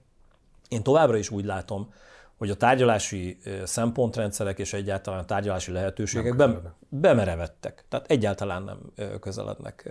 én 0.70 0.84
továbbra 0.84 1.18
is 1.18 1.30
úgy 1.30 1.46
látom, 1.46 1.94
hogy 2.38 2.50
a 2.50 2.56
tárgyalási 2.56 3.38
szempontrendszerek 3.64 4.60
és 4.60 4.74
egyáltalán 4.74 5.20
a 5.20 5.26
tárgyalási 5.26 5.72
lehetőségek 5.72 6.36
be, 6.36 6.76
bemerevettek. 6.90 7.86
Tehát 7.90 8.12
egyáltalán 8.12 8.64
nem 8.64 8.80
közelednek 9.20 9.90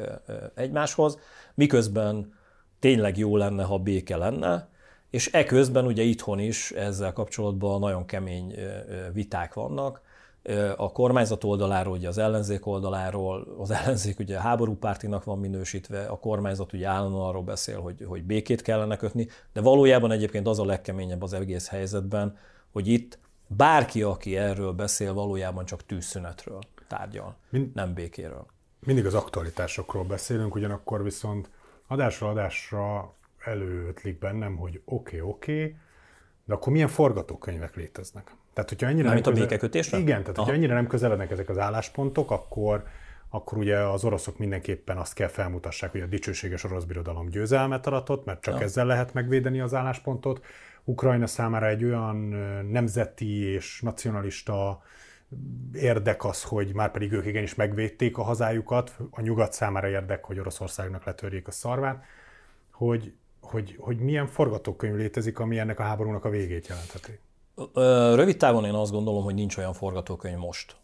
egymáshoz, 0.54 1.18
miközben 1.54 2.34
tényleg 2.78 3.18
jó 3.18 3.36
lenne, 3.36 3.62
ha 3.64 3.78
béke 3.78 4.16
lenne, 4.16 4.68
és 5.10 5.26
eközben 5.32 5.86
ugye 5.86 6.02
itthon 6.02 6.38
is 6.38 6.70
ezzel 6.70 7.12
kapcsolatban 7.12 7.80
nagyon 7.80 8.06
kemény 8.06 8.54
viták 9.12 9.54
vannak, 9.54 10.00
a 10.76 10.92
kormányzat 10.92 11.44
oldaláról, 11.44 11.92
ugye 11.92 12.08
az 12.08 12.18
ellenzék 12.18 12.66
oldaláról, 12.66 13.54
az 13.58 13.70
ellenzék 13.70 14.18
ugye 14.18 14.40
háborúpártinak 14.40 15.24
van 15.24 15.38
minősítve, 15.38 16.04
a 16.04 16.18
kormányzat 16.18 16.72
ugye 16.72 16.86
állandóan 16.86 17.28
arról 17.28 17.42
beszél, 17.42 17.80
hogy, 17.80 18.04
hogy 18.08 18.22
békét 18.24 18.62
kellene 18.62 18.96
kötni, 18.96 19.28
de 19.52 19.60
valójában 19.60 20.10
egyébként 20.10 20.46
az 20.46 20.58
a 20.58 20.64
legkeményebb 20.64 21.22
az 21.22 21.32
egész 21.32 21.68
helyzetben, 21.68 22.36
hogy 22.72 22.88
itt 22.88 23.18
bárki, 23.46 24.02
aki 24.02 24.36
erről 24.36 24.72
beszél, 24.72 25.14
valójában 25.14 25.64
csak 25.64 25.86
tűzszünetről 25.86 26.58
tárgyal, 26.88 27.36
Mind, 27.50 27.74
nem 27.74 27.94
békéről. 27.94 28.46
Mindig 28.80 29.06
az 29.06 29.14
aktualitásokról 29.14 30.04
beszélünk, 30.04 30.54
ugyanakkor 30.54 31.02
viszont 31.02 31.50
adásra 31.86 32.28
adásra 32.28 33.14
előötlik 33.44 34.18
bennem, 34.18 34.56
hogy 34.56 34.80
oké, 34.84 35.16
okay, 35.16 35.30
oké, 35.30 35.62
okay, 35.62 35.76
de 36.44 36.54
akkor 36.54 36.72
milyen 36.72 36.88
forgatókönyvek 36.88 37.74
léteznek? 37.74 38.34
Tehát, 38.54 38.68
hogyha 38.68 38.86
ennyire 38.86 39.08
nem, 39.08 39.20
nem 39.22 39.32
a 39.32 39.36
békekötésre? 39.36 39.98
Igen, 39.98 40.20
tehát 40.20 40.28
Aha. 40.28 40.40
hogyha 40.40 40.54
ennyire 40.56 40.74
nem 40.74 40.86
közelednek 40.86 41.30
ezek 41.30 41.48
az 41.48 41.58
álláspontok, 41.58 42.30
akkor, 42.30 42.84
akkor 43.28 43.58
ugye 43.58 43.78
az 43.78 44.04
oroszok 44.04 44.38
mindenképpen 44.38 44.96
azt 44.96 45.14
kell 45.14 45.28
felmutassák, 45.28 45.90
hogy 45.90 46.00
a 46.00 46.06
dicsőséges 46.06 46.64
orosz 46.64 46.84
birodalom 46.84 47.28
győzelmet 47.28 47.86
aratott, 47.86 48.24
mert 48.24 48.40
csak 48.40 48.58
ja. 48.58 48.64
ezzel 48.64 48.86
lehet 48.86 49.14
megvédeni 49.14 49.60
az 49.60 49.74
álláspontot. 49.74 50.44
Ukrajna 50.84 51.26
számára 51.26 51.66
egy 51.66 51.84
olyan 51.84 52.16
nemzeti 52.70 53.42
és 53.42 53.80
nacionalista 53.80 54.82
érdek 55.72 56.24
az, 56.24 56.42
hogy 56.42 56.74
már 56.74 56.90
pedig 56.90 57.12
ők 57.12 57.26
igenis 57.26 57.54
megvédték 57.54 58.18
a 58.18 58.22
hazájukat, 58.22 58.96
a 59.10 59.20
nyugat 59.20 59.52
számára 59.52 59.88
érdek, 59.88 60.24
hogy 60.24 60.38
Oroszországnak 60.38 61.04
letörjék 61.04 61.48
a 61.48 61.50
szarvát, 61.50 62.04
hogy, 62.70 63.12
hogy, 63.40 63.76
hogy 63.78 63.98
milyen 63.98 64.26
forgatókönyv 64.26 64.94
létezik, 64.94 65.38
ami 65.38 65.58
ennek 65.58 65.78
a 65.78 65.82
háborúnak 65.82 66.24
a 66.24 66.28
végét 66.28 66.66
jelentheti. 66.66 67.18
Rövid 68.14 68.36
távon 68.36 68.64
én 68.64 68.74
azt 68.74 68.92
gondolom, 68.92 69.24
hogy 69.24 69.34
nincs 69.34 69.56
olyan 69.56 69.72
forgatókönyv 69.72 70.38
most, 70.38 70.76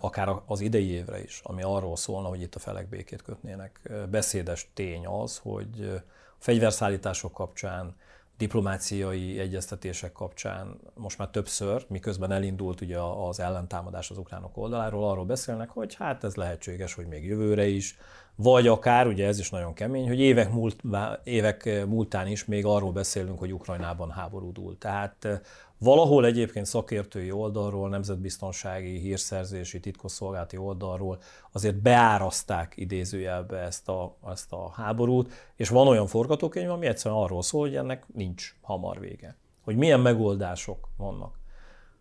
akár 0.00 0.28
az 0.46 0.60
idei 0.60 0.90
évre 0.90 1.22
is, 1.22 1.40
ami 1.44 1.62
arról 1.62 1.96
szólna, 1.96 2.28
hogy 2.28 2.40
itt 2.40 2.54
a 2.54 2.58
felek 2.58 2.88
békét 2.88 3.22
kötnének. 3.22 3.92
Beszédes 4.10 4.70
tény 4.74 5.06
az, 5.06 5.38
hogy 5.38 6.02
a 6.38 6.38
fegyverszállítások 6.38 7.32
kapcsán, 7.32 7.96
diplomáciai 8.38 9.38
egyeztetések 9.38 10.12
kapcsán 10.12 10.80
most 10.94 11.18
már 11.18 11.28
többször, 11.28 11.84
miközben 11.88 12.32
elindult 12.32 12.80
ugye 12.80 12.98
az 13.00 13.40
ellentámadás 13.40 14.10
az 14.10 14.18
ukránok 14.18 14.56
oldaláról, 14.56 15.08
arról 15.08 15.24
beszélnek, 15.24 15.70
hogy 15.70 15.94
hát 15.94 16.24
ez 16.24 16.34
lehetséges, 16.34 16.94
hogy 16.94 17.06
még 17.06 17.24
jövőre 17.24 17.66
is, 17.66 17.98
vagy 18.36 18.66
akár, 18.66 19.06
ugye 19.06 19.26
ez 19.26 19.38
is 19.38 19.50
nagyon 19.50 19.74
kemény, 19.74 20.08
hogy 20.08 20.20
évek, 20.20 20.52
múlt, 20.52 20.82
évek 21.24 21.86
múltán 21.86 22.26
is 22.26 22.44
még 22.44 22.66
arról 22.66 22.92
beszélünk, 22.92 23.38
hogy 23.38 23.52
Ukrajnában 23.52 24.10
háború 24.10 24.52
dúl. 24.52 24.78
Tehát 24.78 25.42
Valahol 25.78 26.26
egyébként 26.26 26.66
szakértői 26.66 27.30
oldalról, 27.30 27.88
nemzetbiztonsági, 27.88 28.98
hírszerzési, 28.98 29.80
titkosszolgálati 29.80 30.56
oldalról 30.56 31.18
azért 31.52 31.76
beáraszták 31.76 32.72
idézőjelbe 32.76 33.58
ezt 33.58 33.88
a, 33.88 34.16
ezt 34.26 34.52
a 34.52 34.70
háborút, 34.70 35.32
és 35.56 35.68
van 35.68 35.86
olyan 35.86 36.06
forgatókönyv, 36.06 36.70
ami 36.70 36.86
egyszerűen 36.86 37.20
arról 37.20 37.42
szól, 37.42 37.60
hogy 37.60 37.76
ennek 37.76 38.04
nincs 38.14 38.54
hamar 38.62 39.00
vége. 39.00 39.36
Hogy 39.64 39.76
milyen 39.76 40.00
megoldások 40.00 40.88
vannak. 40.96 41.38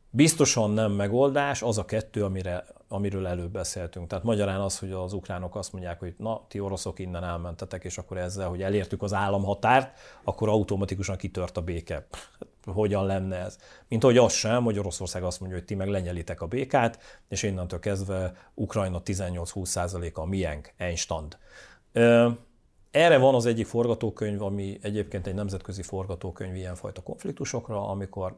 Biztosan 0.09 0.71
nem 0.71 0.91
megoldás 0.91 1.61
az 1.61 1.77
a 1.77 1.85
kettő, 1.85 2.23
amire, 2.23 2.65
amiről 2.95 3.27
előbb 3.27 3.51
beszéltünk. 3.51 4.07
Tehát 4.07 4.23
magyarán 4.23 4.59
az, 4.59 4.79
hogy 4.79 4.91
az 4.91 5.13
ukránok 5.13 5.55
azt 5.55 5.71
mondják, 5.71 5.99
hogy 5.99 6.15
na, 6.17 6.45
ti 6.47 6.59
oroszok 6.59 6.99
innen 6.99 7.23
elmentetek, 7.23 7.83
és 7.83 7.97
akkor 7.97 8.17
ezzel, 8.17 8.49
hogy 8.49 8.61
elértük 8.61 9.01
az 9.01 9.13
államhatárt, 9.13 9.99
akkor 10.23 10.49
automatikusan 10.49 11.15
kitört 11.15 11.57
a 11.57 11.61
béke 11.61 12.07
hogyan 12.65 13.05
lenne 13.05 13.35
ez. 13.35 13.57
Mint 13.87 14.03
hogy 14.03 14.17
az 14.17 14.33
sem, 14.33 14.63
hogy 14.63 14.79
Oroszország 14.79 15.23
azt 15.23 15.39
mondja, 15.39 15.57
hogy 15.57 15.67
ti 15.67 15.75
meg 15.75 15.87
lenyelitek 15.87 16.41
a 16.41 16.47
békát, 16.47 16.99
és 17.27 17.43
innentől 17.43 17.79
kezdve 17.79 18.33
Ukrajna 18.53 19.01
18-20%-a 19.05 20.19
a 20.19 20.25
miénk, 20.25 20.73
Einstand. 20.77 21.37
Erre 22.91 23.17
van 23.17 23.35
az 23.35 23.45
egyik 23.45 23.65
forgatókönyv, 23.65 24.41
ami 24.41 24.79
egyébként 24.81 25.27
egy 25.27 25.33
nemzetközi 25.33 25.81
forgatókönyv 25.81 26.55
ilyenfajta 26.55 27.01
konfliktusokra, 27.01 27.87
amikor 27.89 28.37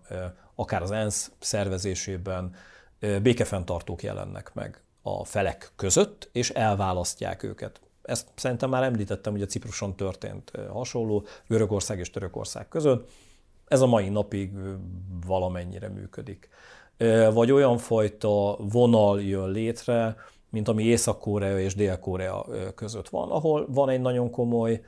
akár 0.55 0.81
az 0.81 0.91
ENSZ 0.91 1.31
szervezésében 1.39 2.53
békefenntartók 2.99 4.03
jelennek 4.03 4.53
meg 4.53 4.81
a 5.01 5.25
felek 5.25 5.71
között, 5.75 6.29
és 6.31 6.49
elválasztják 6.49 7.43
őket 7.43 7.79
Ezt 8.01 8.27
szerintem 8.35 8.69
már 8.69 8.83
említettem, 8.83 9.31
hogy 9.31 9.41
a 9.41 9.45
Cipruson 9.45 9.95
történt 9.95 10.51
hasonló, 10.71 11.25
Görögország 11.47 11.99
és 11.99 12.09
Törökország 12.09 12.67
között. 12.67 13.09
Ez 13.67 13.81
a 13.81 13.85
mai 13.85 14.09
napig 14.09 14.51
valamennyire 15.25 15.89
működik. 15.89 16.49
Vagy 17.33 17.51
olyan 17.51 17.77
fajta 17.77 18.55
vonal 18.59 19.21
jön 19.21 19.49
létre, 19.49 20.15
mint 20.49 20.67
ami 20.67 20.83
Észak-Korea 20.83 21.59
és 21.59 21.75
Dél-Korea 21.75 22.45
között 22.75 23.09
van, 23.09 23.31
ahol 23.31 23.65
van 23.69 23.89
egy 23.89 24.01
nagyon 24.01 24.31
komoly 24.31 24.81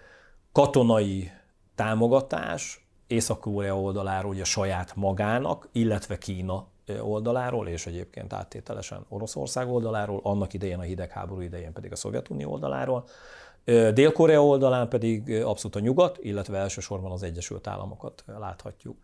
katonai 0.52 1.32
támogatás 1.76 2.88
Észak-Korea 3.08 3.80
oldaláról 3.80 4.32
ugye 4.32 4.44
saját 4.44 4.96
magának, 4.96 5.70
illetve 5.72 6.18
Kína 6.18 6.68
oldaláról, 7.02 7.68
és 7.68 7.86
egyébként 7.86 8.34
áttételesen 8.34 9.06
Oroszország 9.10 9.70
oldaláról, 9.70 10.20
annak 10.24 10.54
idején 10.54 10.80
a 10.80 10.82
hidegháború 10.82 11.42
idején 11.42 11.74
pedig 11.74 11.92
a 11.92 11.96
Szovjetunió 11.96 12.52
oldaláról. 12.52 13.08
Dél-Korea 13.94 14.46
oldalán 14.46 14.90
pedig 14.90 15.42
abszolút 15.44 15.76
a 15.76 15.80
nyugat, 15.80 16.18
illetve 16.22 16.58
elsősorban 16.58 17.12
az 17.12 17.24
Egyesült 17.24 17.68
Államokat 17.68 18.24
láthatjuk. 18.40 18.98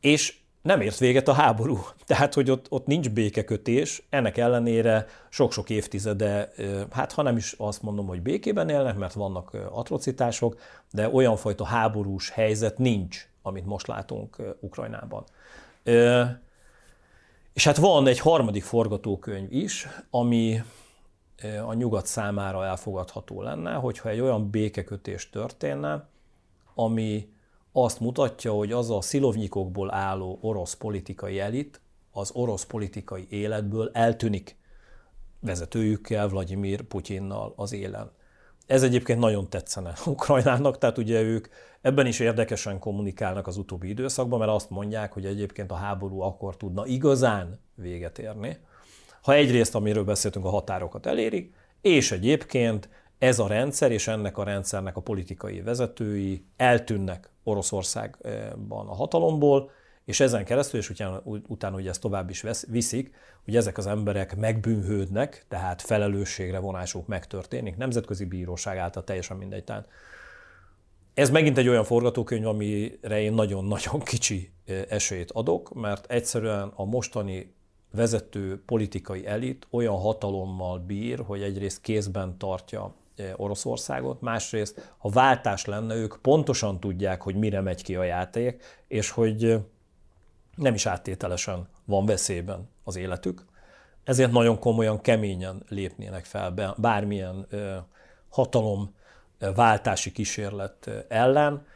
És 0.00 0.38
nem 0.64 0.80
ért 0.80 0.98
véget 0.98 1.28
a 1.28 1.32
háború. 1.32 1.78
Tehát, 2.06 2.34
hogy 2.34 2.50
ott, 2.50 2.66
ott 2.70 2.86
nincs 2.86 3.10
békekötés, 3.10 4.06
ennek 4.10 4.36
ellenére 4.36 5.06
sok-sok 5.28 5.70
évtizede, 5.70 6.52
hát 6.90 7.12
ha 7.12 7.22
nem 7.22 7.36
is 7.36 7.54
azt 7.58 7.82
mondom, 7.82 8.06
hogy 8.06 8.22
békében 8.22 8.68
élnek, 8.68 8.96
mert 8.96 9.12
vannak 9.12 9.56
atrocitások, 9.70 10.60
de 10.90 11.08
olyan 11.08 11.36
fajta 11.36 11.64
háborús 11.64 12.30
helyzet 12.30 12.78
nincs, 12.78 13.28
amit 13.42 13.66
most 13.66 13.86
látunk 13.86 14.36
Ukrajnában. 14.60 15.24
És 17.54 17.64
hát 17.64 17.76
van 17.76 18.06
egy 18.06 18.18
harmadik 18.18 18.62
forgatókönyv 18.62 19.52
is, 19.52 19.88
ami 20.10 20.62
a 21.66 21.74
nyugat 21.74 22.06
számára 22.06 22.64
elfogadható 22.64 23.42
lenne, 23.42 23.72
hogyha 23.72 24.08
egy 24.08 24.20
olyan 24.20 24.50
békekötés 24.50 25.30
történne, 25.30 26.08
ami 26.74 27.32
azt 27.72 28.00
mutatja, 28.00 28.52
hogy 28.52 28.72
az 28.72 28.90
a 28.90 29.00
szilovnyikokból 29.00 29.94
álló 29.94 30.38
orosz 30.40 30.74
politikai 30.74 31.40
elit 31.40 31.80
az 32.12 32.30
orosz 32.32 32.64
politikai 32.64 33.26
életből 33.30 33.90
eltűnik 33.92 34.56
vezetőjükkel, 35.40 36.28
Vladimir 36.28 36.82
Putyinnal 36.82 37.52
az 37.56 37.72
élen. 37.72 38.10
Ez 38.66 38.82
egyébként 38.82 39.18
nagyon 39.18 39.48
tetszene 39.48 39.92
Ukrajnának, 40.06 40.78
tehát 40.78 40.98
ugye 40.98 41.20
ők 41.20 41.48
ebben 41.80 42.06
is 42.06 42.20
érdekesen 42.20 42.78
kommunikálnak 42.78 43.46
az 43.46 43.56
utóbbi 43.56 43.88
időszakban, 43.88 44.38
mert 44.38 44.50
azt 44.50 44.70
mondják, 44.70 45.12
hogy 45.12 45.26
egyébként 45.26 45.70
a 45.70 45.74
háború 45.74 46.20
akkor 46.20 46.56
tudna 46.56 46.86
igazán 46.86 47.60
véget 47.74 48.18
érni, 48.18 48.58
ha 49.22 49.34
egyrészt, 49.34 49.74
amiről 49.74 50.04
beszéltünk, 50.04 50.44
a 50.44 50.50
határokat 50.50 51.06
elérik, 51.06 51.54
és 51.80 52.12
egyébként 52.12 52.88
ez 53.18 53.38
a 53.38 53.46
rendszer 53.46 53.92
és 53.92 54.08
ennek 54.08 54.38
a 54.38 54.44
rendszernek 54.44 54.96
a 54.96 55.00
politikai 55.00 55.60
vezetői 55.60 56.44
eltűnnek 56.56 57.30
Oroszországban 57.42 58.88
a 58.88 58.94
hatalomból, 58.94 59.70
és 60.04 60.20
ezen 60.20 60.44
keresztül, 60.44 60.80
és 60.80 60.90
utána, 60.90 61.22
utána 61.24 61.74
hogy 61.74 61.86
ezt 61.86 62.00
tovább 62.00 62.30
is 62.30 62.44
viszik, 62.68 63.14
hogy 63.44 63.56
ezek 63.56 63.78
az 63.78 63.86
emberek 63.86 64.36
megbűnhődnek, 64.36 65.44
tehát 65.48 65.82
felelősségre 65.82 66.58
vonásuk 66.58 67.06
megtörténik, 67.06 67.76
nemzetközi 67.76 68.24
bíróság 68.24 68.78
által 68.78 69.04
teljesen 69.04 69.36
mindegy. 69.36 69.64
Tehát 69.64 69.88
ez 71.14 71.30
megint 71.30 71.58
egy 71.58 71.68
olyan 71.68 71.84
forgatókönyv, 71.84 72.46
amire 72.46 73.20
én 73.20 73.32
nagyon-nagyon 73.32 74.00
kicsi 74.12 74.50
esélyt 74.88 75.30
adok, 75.30 75.74
mert 75.74 76.10
egyszerűen 76.10 76.72
a 76.74 76.84
mostani 76.84 77.54
vezető 77.92 78.62
politikai 78.66 79.26
elit 79.26 79.66
olyan 79.70 79.96
hatalommal 79.96 80.78
bír, 80.78 81.18
hogy 81.26 81.42
egyrészt 81.42 81.80
kézben 81.80 82.38
tartja 82.38 82.94
Oroszországot, 83.36 84.20
másrészt, 84.20 84.94
ha 84.98 85.08
váltás 85.08 85.64
lenne, 85.64 85.94
ők 85.94 86.16
pontosan 86.22 86.80
tudják, 86.80 87.22
hogy 87.22 87.34
mire 87.34 87.60
megy 87.60 87.82
ki 87.82 87.96
a 87.96 88.02
játék, 88.02 88.62
és 88.88 89.10
hogy 89.10 89.58
nem 90.56 90.74
is 90.74 90.86
áttételesen 90.86 91.68
van 91.84 92.06
veszélyben 92.06 92.68
az 92.84 92.96
életük, 92.96 93.44
ezért 94.04 94.32
nagyon 94.32 94.58
komolyan, 94.58 95.00
keményen 95.00 95.62
lépnének 95.68 96.24
fel 96.24 96.74
bármilyen 96.76 97.46
hatalom 98.28 98.94
váltási 99.54 100.12
kísérlet 100.12 100.90
ellen, 101.08 101.66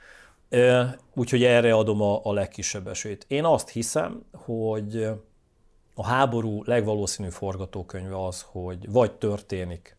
úgyhogy 1.15 1.45
erre 1.45 1.75
adom 1.75 2.03
a, 2.03 2.21
a 2.25 2.33
legkisebb 2.33 2.87
esélyt. 2.87 3.25
Én 3.29 3.45
azt 3.45 3.69
hiszem, 3.69 4.25
hogy 4.33 5.11
a 5.95 6.05
háború 6.05 6.63
legvalószínűbb 6.65 7.33
forgatókönyve 7.33 8.25
az, 8.25 8.47
hogy 8.51 8.91
vagy 8.91 9.13
történik 9.13 9.97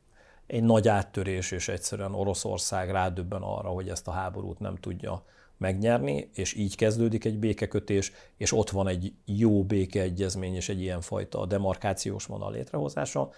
egy 0.48 0.64
nagy 0.64 0.88
áttörés, 0.88 1.52
és 1.52 1.68
egyszerűen 1.68 2.14
Oroszország 2.14 2.92
rádöbben 2.92 3.42
arra, 3.42 3.70
hogy 3.70 3.90
ezt 3.90 4.08
a 4.08 4.12
háborút 4.12 4.60
nem 4.60 4.76
tudja 4.76 5.24
megnyerni, 5.60 6.30
és 6.34 6.54
így 6.54 6.76
kezdődik 6.76 7.26
egy 7.26 7.40
békekötés, 7.40 8.12
és 8.38 8.54
ott 8.54 8.70
van 8.70 8.88
egy 8.88 9.14
jó 9.26 9.64
békeegyezmény 9.64 10.56
és 10.56 10.70
egy 10.70 10.82
ilyenfajta 10.82 11.46
demarkációs 11.46 12.26
vonal 12.26 12.52
létrehozása, 12.52 13.30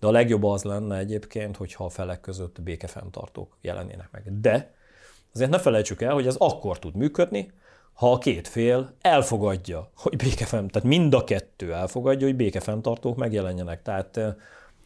de 0.00 0.06
a 0.06 0.10
legjobb 0.10 0.44
az 0.44 0.62
lenne 0.62 0.96
egyébként, 0.96 1.56
hogyha 1.56 1.84
a 1.84 1.88
felek 1.88 2.20
között 2.20 2.62
békefenntartók 2.62 3.56
jelennének 3.60 4.08
meg. 4.10 4.40
De 4.40 4.74
azért 5.34 5.50
ne 5.50 5.58
felejtsük 5.58 6.02
el, 6.02 6.12
hogy 6.12 6.26
ez 6.26 6.36
akkor 6.36 6.78
tud 6.78 6.94
működni, 6.94 7.52
ha 7.92 8.12
a 8.12 8.18
két 8.18 8.48
fél 8.48 8.94
elfogadja, 9.00 9.90
hogy 9.96 10.16
békefent, 10.16 10.70
tehát 10.72 10.88
mind 10.88 11.14
a 11.14 11.24
kettő 11.24 11.72
elfogadja, 11.72 12.26
hogy 12.26 12.36
békefenntartók 12.36 13.16
megjelenjenek. 13.16 13.82
Tehát 13.82 14.20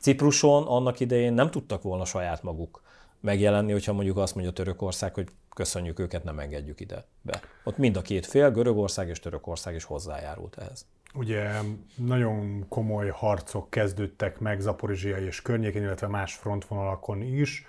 Cipruson 0.00 0.66
annak 0.66 1.00
idején 1.00 1.32
nem 1.32 1.50
tudtak 1.50 1.82
volna 1.82 2.04
saját 2.04 2.42
maguk 2.42 2.82
megjelenni, 3.20 3.72
hogyha 3.72 3.92
mondjuk 3.92 4.16
azt 4.16 4.34
mondja 4.34 4.52
Törökország, 4.52 5.14
hogy 5.14 5.28
köszönjük 5.54 5.98
őket, 5.98 6.24
nem 6.24 6.38
engedjük 6.38 6.80
ide 6.80 7.04
be. 7.22 7.40
Ott 7.64 7.76
mind 7.76 7.96
a 7.96 8.02
két 8.02 8.26
fél, 8.26 8.50
Görögország 8.50 9.08
és 9.08 9.20
Törökország 9.20 9.74
is 9.74 9.84
hozzájárult 9.84 10.58
ehhez. 10.58 10.86
Ugye 11.14 11.50
nagyon 11.96 12.68
komoly 12.68 13.08
harcok 13.08 13.70
kezdődtek 13.70 14.38
meg 14.38 14.60
Zaporizsia 14.60 15.16
és 15.16 15.42
környékén, 15.42 15.82
illetve 15.82 16.06
más 16.06 16.34
frontvonalakon 16.34 17.22
is. 17.22 17.66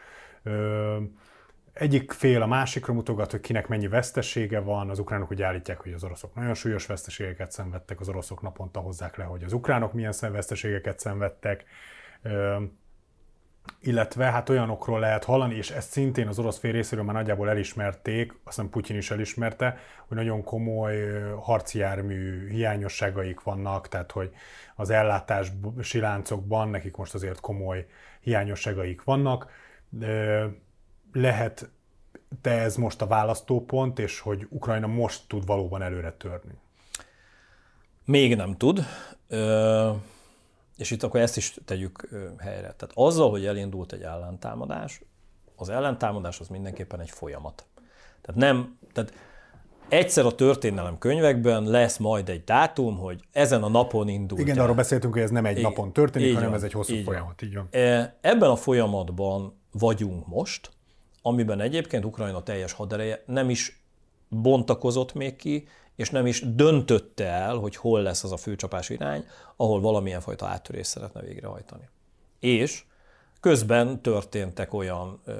Egyik 1.74 2.12
fél 2.12 2.41
a 2.41 2.48
másikra 2.48 2.93
mutogat, 2.93 3.32
hogy 3.32 3.39
kinek 3.39 3.67
mennyi 3.67 3.88
vesztesége 3.88 4.60
van. 4.60 4.89
Az 4.89 5.00
ukránok 5.00 5.30
ugye 5.30 5.46
állítják, 5.46 5.82
hogy 5.82 5.93
az 5.93 6.04
oroszok 6.04 6.36
nagyon 6.36 6.54
súlyos 6.54 6.86
veszteségeket 6.86 7.52
szenvedtek, 7.52 8.00
az 8.00 8.10
oroszok 8.10 8.41
naponta 8.41 8.80
hozzák 8.80 9.17
le, 9.17 9.24
hogy 9.24 9.43
az 9.43 9.54
ukránok 9.54 9.93
milyen 9.93 10.13
veszteségeket 10.19 11.00
szenvedtek 11.00 11.65
illetve 13.80 14.26
hát 14.26 14.49
olyanokról 14.49 14.99
lehet 14.99 15.23
hallani, 15.23 15.56
és 15.56 15.71
ezt 15.71 15.91
szintén 15.91 16.28
az 16.28 16.39
orosz 16.39 16.60
fél 16.60 16.71
részéről 16.71 17.04
már 17.04 17.15
nagyjából 17.15 17.49
elismerték, 17.49 18.32
azt 18.32 18.41
hiszem 18.43 18.69
Putyin 18.69 18.97
is 18.97 19.12
elismerte, 19.12 19.78
hogy 20.08 20.17
nagyon 20.17 20.43
komoly 20.43 21.21
harci 21.41 21.78
jármű 21.78 22.49
hiányosságaik 22.49 23.41
vannak, 23.41 23.88
tehát 23.88 24.12
hogy 24.12 24.32
az 24.76 24.89
ellátás 24.89 25.52
siláncokban 25.82 26.69
nekik 26.69 26.95
most 26.95 27.13
azért 27.13 27.39
komoly 27.39 27.86
hiányosságaik 28.19 29.04
vannak. 29.04 29.52
Lehet 31.13 31.69
te 32.41 32.52
ez 32.52 32.76
most 32.76 33.02
a 33.02 33.08
választópont, 33.08 33.99
és 33.99 34.19
hogy 34.19 34.47
Ukrajna 34.49 34.88
most 34.88 35.21
tud 35.28 35.45
valóban 35.45 35.82
előre 35.82 36.12
törni? 36.12 36.54
Még 38.06 38.36
nem 38.36 38.58
tud. 38.58 38.86
És 40.78 40.92
itt 40.92 41.04
akkor 41.04 41.20
ezt 41.20 41.38
is 41.38 41.58
tegyük 41.66 42.10
helyre. 42.38 42.62
Tehát 42.62 42.92
azzal, 42.94 43.30
hogy 43.30 43.46
elindult 43.46 43.94
egy 43.94 44.02
ellentámadás, 44.02 45.02
az 45.56 45.70
ellentámadás 45.70 46.40
az 46.40 46.48
mindenképpen 46.48 47.00
egy 47.00 47.10
folyamat. 47.10 47.66
Tehát 48.22 48.42
nem, 48.42 48.78
tehát 48.94 49.14
egyszer 49.90 50.26
a 50.26 50.36
történelem 50.36 50.98
könyvekben 50.98 51.64
lesz 51.64 51.98
majd 51.98 52.30
egy 52.30 52.44
dátum, 52.44 52.98
hogy 52.98 53.22
ezen 53.32 53.64
a 53.64 53.70
napon 53.70 54.08
indult. 54.08 54.42
Igen, 54.42 54.58
el. 54.58 54.64
arról 54.64 54.76
beszéltünk, 54.76 55.14
hogy 55.14 55.22
ez 55.22 55.30
nem 55.30 55.46
egy 55.46 55.58
Igen, 55.58 55.70
napon 55.70 55.94
történik, 55.94 56.28
így 56.28 56.34
hanem 56.34 56.50
van, 56.50 56.58
ez 56.58 56.64
egy 56.64 56.72
hosszú 56.72 56.94
így 56.94 57.04
folyamat. 57.04 57.42
Így 57.42 57.56
van. 57.56 57.68
E, 57.72 58.18
ebben 58.22 58.50
a 58.50 58.56
folyamatban 58.56 59.60
vagyunk 59.72 60.28
most, 60.28 60.72
amiben 61.22 61.60
egyébként 61.60 62.06
Ukrajna 62.06 62.44
teljes 62.44 62.72
hadereje 62.72 63.24
nem 63.26 63.50
is 63.50 63.84
bontakozott 64.30 65.14
még 65.14 65.36
ki, 65.36 65.68
és 65.96 66.10
nem 66.10 66.26
is 66.26 66.56
döntötte 66.56 67.26
el, 67.26 67.56
hogy 67.56 67.76
hol 67.76 68.02
lesz 68.02 68.24
az 68.24 68.32
a 68.32 68.38
főcsapás 68.38 68.90
irány, 68.90 69.26
ahol 69.56 69.82
valamilyen 69.82 70.22
fajta 70.22 70.46
áttörést 70.46 70.90
szeretne 70.90 71.22
végrehajtani. 71.22 71.90
És 72.40 72.84
közben 73.40 74.02
történtek 74.02 74.74
olyan 74.74 75.22
ö, 75.26 75.34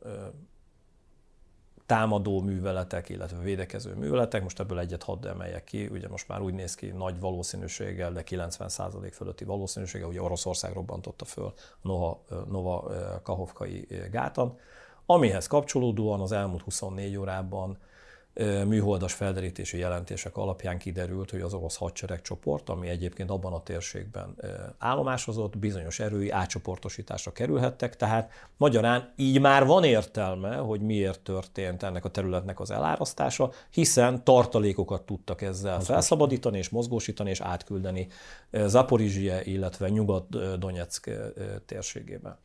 ö, 0.00 0.26
támadó 1.86 2.40
műveletek, 2.40 3.08
illetve 3.08 3.38
védekező 3.38 3.94
műveletek, 3.94 4.42
most 4.42 4.60
ebből 4.60 4.78
egyet 4.78 5.02
hadd 5.02 5.26
emeljek 5.26 5.64
ki, 5.64 5.86
ugye 5.86 6.08
most 6.08 6.28
már 6.28 6.40
úgy 6.40 6.54
néz 6.54 6.74
ki 6.74 6.86
nagy 6.86 7.20
valószínűséggel, 7.20 8.12
de 8.12 8.22
90% 8.28 9.10
fölötti 9.12 9.44
valószínűséggel, 9.44 10.06
hogy 10.06 10.18
Oroszország 10.18 10.72
robbantotta 10.72 11.24
föl 11.24 11.44
a 11.44 11.52
Nova, 11.82 12.24
Nova 12.48 12.90
Kahovkai 13.22 13.88
gátat, 14.10 14.60
amihez 15.06 15.46
kapcsolódóan 15.46 16.20
az 16.20 16.32
elmúlt 16.32 16.62
24 16.62 17.16
órában 17.16 17.78
műholdas 18.66 19.12
felderítési 19.12 19.78
jelentések 19.78 20.36
alapján 20.36 20.78
kiderült, 20.78 21.30
hogy 21.30 21.40
az 21.40 21.54
orosz 21.54 21.76
hadseregcsoport, 21.76 22.68
ami 22.68 22.88
egyébként 22.88 23.30
abban 23.30 23.52
a 23.52 23.62
térségben 23.62 24.36
állomásozott, 24.78 25.58
bizonyos 25.58 26.00
erői 26.00 26.30
átcsoportosításra 26.30 27.32
kerülhettek, 27.32 27.96
tehát 27.96 28.30
magyarán 28.56 29.12
így 29.16 29.40
már 29.40 29.66
van 29.66 29.84
értelme, 29.84 30.56
hogy 30.56 30.80
miért 30.80 31.20
történt 31.20 31.82
ennek 31.82 32.04
a 32.04 32.10
területnek 32.10 32.60
az 32.60 32.70
elárasztása, 32.70 33.50
hiszen 33.70 34.24
tartalékokat 34.24 35.02
tudtak 35.02 35.42
ezzel 35.42 35.80
felszabadítani 35.80 36.58
és 36.58 36.68
mozgósítani 36.68 37.30
és 37.30 37.40
átküldeni 37.40 38.08
Zaporizsie, 38.52 39.44
illetve 39.44 39.88
Nyugat-Donetsk 39.88 41.10
térségébe. 41.66 42.38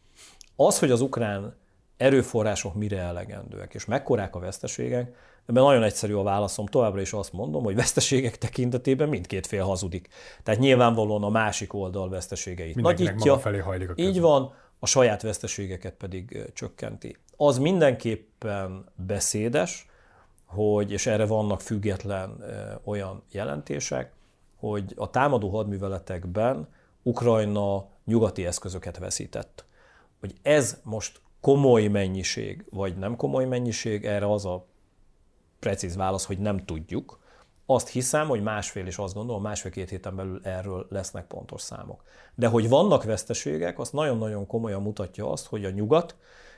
Az, 0.56 0.80
hogy 0.80 0.92
az 0.92 1.02
ukrán 1.02 1.56
erőforrások 1.98 2.74
mire 2.76 3.00
elegendőek, 3.00 3.74
és 3.74 3.86
mekkorák 3.86 4.36
a 4.36 4.40
veszteségek, 4.40 5.16
Ebben 5.46 5.64
nagyon 5.64 5.84
egyszerű 5.84 6.14
a 6.14 6.24
válaszom, 6.24 6.66
továbbra 6.66 7.02
is 7.02 7.14
azt 7.14 7.34
mondom, 7.34 7.64
hogy 7.64 7.76
veszteségek 7.76 8.38
tekintetében 8.38 9.10
mindkét 9.10 9.48
fél 9.48 9.64
hazudik. 9.64 10.08
Tehát 10.44 10.60
nyilvánvalóan 10.60 11.24
a 11.24 11.30
másik 11.30 11.74
oldal 11.74 12.10
veszteségeit 12.10 12.76
Mindenkinek 12.76 13.14
nagyítja. 13.14 13.38
felé 13.40 13.58
hajlik 13.58 13.90
a 13.90 13.94
Így 13.96 14.20
van, 14.20 14.54
a 14.80 14.86
saját 14.86 15.22
veszteségeket 15.22 15.94
pedig 15.94 16.52
csökkenti. 16.54 17.18
Az 17.38 17.58
mindenképpen 17.58 18.86
beszédes, 18.96 19.90
hogy, 20.46 20.92
és 20.92 21.06
erre 21.06 21.26
vannak 21.26 21.62
független 21.62 22.44
olyan 22.84 23.24
jelentések, 23.32 24.12
hogy 24.60 24.94
a 24.96 25.10
támadó 25.10 25.50
hadműveletekben 25.50 26.68
Ukrajna 27.04 27.88
nyugati 28.06 28.46
eszközöket 28.46 28.98
veszített. 28.98 29.66
Hogy 30.20 30.34
ez 30.42 30.80
most 30.84 31.22
komoly 31.42 31.88
mennyiség, 31.88 32.66
vagy 32.70 32.98
nem 32.98 33.16
komoly 33.16 33.46
mennyiség, 33.46 34.06
erre 34.06 34.32
az 34.32 34.46
a 34.46 34.66
precíz 35.64 35.96
válasz, 35.96 36.26
hogy 36.26 36.40
nem 36.40 36.66
tudjuk. 36.66 37.20
Azt 37.66 37.90
hiszem, 37.90 38.28
hogy 38.28 38.44
másfél, 38.44 38.86
és 38.86 38.98
azt 38.98 39.14
gondolom, 39.14 39.42
másfél-két 39.42 39.90
héten 39.90 40.16
belül 40.16 40.40
erről 40.44 40.88
lesznek 40.90 41.26
pontos 41.26 41.62
számok. 41.62 42.04
De 42.36 42.48
hogy 42.48 42.70
vannak 42.70 43.04
veszteségek, 43.04 43.80
azt 43.80 43.94
nagyon-nagyon 43.94 44.48
komolyan 44.48 44.82
mutatja 44.82 45.32
azt, 45.32 45.46
hogy 45.46 45.66
a 45.66 45.70
nyugat 45.70 46.16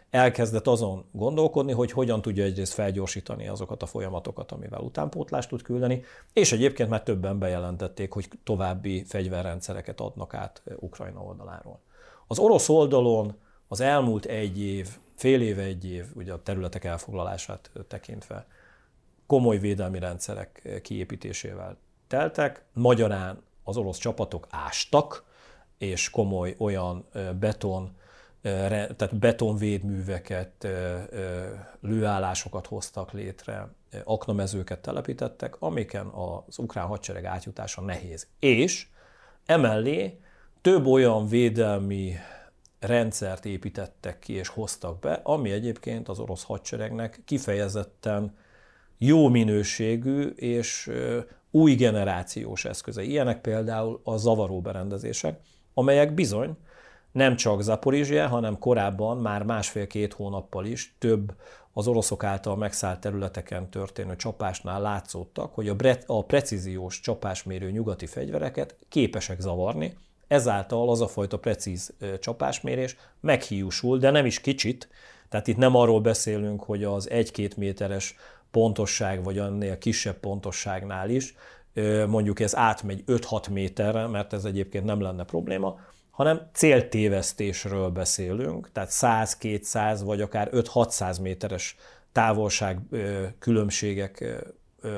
elkezdett 0.09 0.67
azon 0.67 1.05
gondolkodni, 1.11 1.71
hogy 1.71 1.91
hogyan 1.91 2.21
tudja 2.21 2.43
egyrészt 2.43 2.73
felgyorsítani 2.73 3.47
azokat 3.47 3.81
a 3.81 3.85
folyamatokat, 3.85 4.51
amivel 4.51 4.79
utánpótlást 4.81 5.49
tud 5.49 5.61
küldeni, 5.61 6.03
és 6.33 6.51
egyébként 6.51 6.89
már 6.89 7.03
többen 7.03 7.39
bejelentették, 7.39 8.13
hogy 8.13 8.29
további 8.43 9.03
fegyverrendszereket 9.03 10.01
adnak 10.01 10.33
át 10.33 10.63
Ukrajna 10.79 11.19
oldaláról. 11.19 11.79
Az 12.27 12.39
orosz 12.39 12.69
oldalon 12.69 13.35
az 13.67 13.79
elmúlt 13.79 14.25
egy 14.25 14.61
év, 14.61 14.89
fél 15.15 15.41
éve 15.41 15.61
egy 15.61 15.85
év, 15.85 16.05
ugye 16.15 16.33
a 16.33 16.41
területek 16.41 16.83
elfoglalását 16.83 17.71
tekintve, 17.87 18.45
komoly 19.27 19.57
védelmi 19.57 19.99
rendszerek 19.99 20.79
kiépítésével 20.83 21.77
teltek. 22.07 22.63
Magyarán 22.73 23.43
az 23.63 23.77
orosz 23.77 23.97
csapatok 23.97 24.47
ástak, 24.49 25.23
és 25.77 26.09
komoly 26.09 26.55
olyan 26.57 27.05
beton, 27.39 27.95
tehát 28.41 29.17
betonvédműveket, 29.19 30.67
lőállásokat 31.79 32.67
hoztak 32.67 33.11
létre, 33.11 33.67
aknamezőket 34.03 34.79
telepítettek, 34.79 35.61
amiken 35.61 36.07
az 36.07 36.57
ukrán 36.57 36.85
hadsereg 36.85 37.25
átjutása 37.25 37.81
nehéz. 37.81 38.27
És 38.39 38.87
emellé 39.45 40.19
több 40.61 40.85
olyan 40.85 41.27
védelmi 41.27 42.15
rendszert 42.79 43.45
építettek 43.45 44.19
ki 44.19 44.33
és 44.33 44.47
hoztak 44.47 44.99
be, 44.99 45.19
ami 45.23 45.51
egyébként 45.51 46.09
az 46.09 46.19
orosz 46.19 46.43
hadseregnek 46.43 47.21
kifejezetten 47.25 48.37
jó 48.97 49.27
minőségű 49.27 50.27
és 50.27 50.91
új 51.51 51.75
generációs 51.75 52.65
eszköze. 52.65 53.03
Ilyenek 53.03 53.41
például 53.41 53.99
a 54.03 54.17
zavaró 54.17 54.61
berendezések, 54.61 55.39
amelyek 55.73 56.13
bizony 56.13 56.57
nem 57.11 57.35
csak 57.35 57.61
Zaporizsia, 57.61 58.27
hanem 58.27 58.59
korábban 58.59 59.17
már 59.17 59.43
másfél-két 59.43 60.13
hónappal 60.13 60.65
is 60.65 60.95
több 60.99 61.33
az 61.73 61.87
oroszok 61.87 62.23
által 62.23 62.55
megszállt 62.55 62.99
területeken 62.99 63.69
történő 63.69 64.15
csapásnál 64.15 64.81
látszottak, 64.81 65.53
hogy 65.53 65.69
a, 65.69 65.75
bre- 65.75 66.03
a 66.07 66.23
precíziós 66.23 66.99
csapásmérő 66.99 67.71
nyugati 67.71 68.05
fegyvereket 68.05 68.75
képesek 68.89 69.39
zavarni, 69.39 69.97
ezáltal 70.27 70.89
az 70.89 71.01
a 71.01 71.07
fajta 71.07 71.39
precíz 71.39 71.93
csapásmérés 72.19 72.95
meghiúsul, 73.19 73.97
de 73.97 74.09
nem 74.09 74.25
is 74.25 74.41
kicsit, 74.41 74.89
tehát 75.29 75.47
itt 75.47 75.57
nem 75.57 75.75
arról 75.75 76.01
beszélünk, 76.01 76.63
hogy 76.63 76.83
az 76.83 77.07
1-2 77.11 77.55
méteres 77.57 78.15
pontosság, 78.55 79.23
vagy 79.23 79.37
annél 79.37 79.77
kisebb 79.77 80.15
pontosságnál 80.15 81.09
is, 81.09 81.35
mondjuk 82.07 82.39
ez 82.39 82.55
átmegy 82.55 83.03
5-6 83.07 83.51
méterre, 83.51 84.07
mert 84.07 84.33
ez 84.33 84.45
egyébként 84.45 84.85
nem 84.85 85.01
lenne 85.01 85.23
probléma, 85.23 85.79
hanem 86.11 86.49
céltévesztésről 86.53 87.89
beszélünk, 87.89 88.71
tehát 88.71 88.89
100-200 88.91 90.01
vagy 90.03 90.21
akár 90.21 90.49
5-600 90.51 91.21
méteres 91.21 91.75
távolság 92.11 92.79
különbségek 93.39 94.43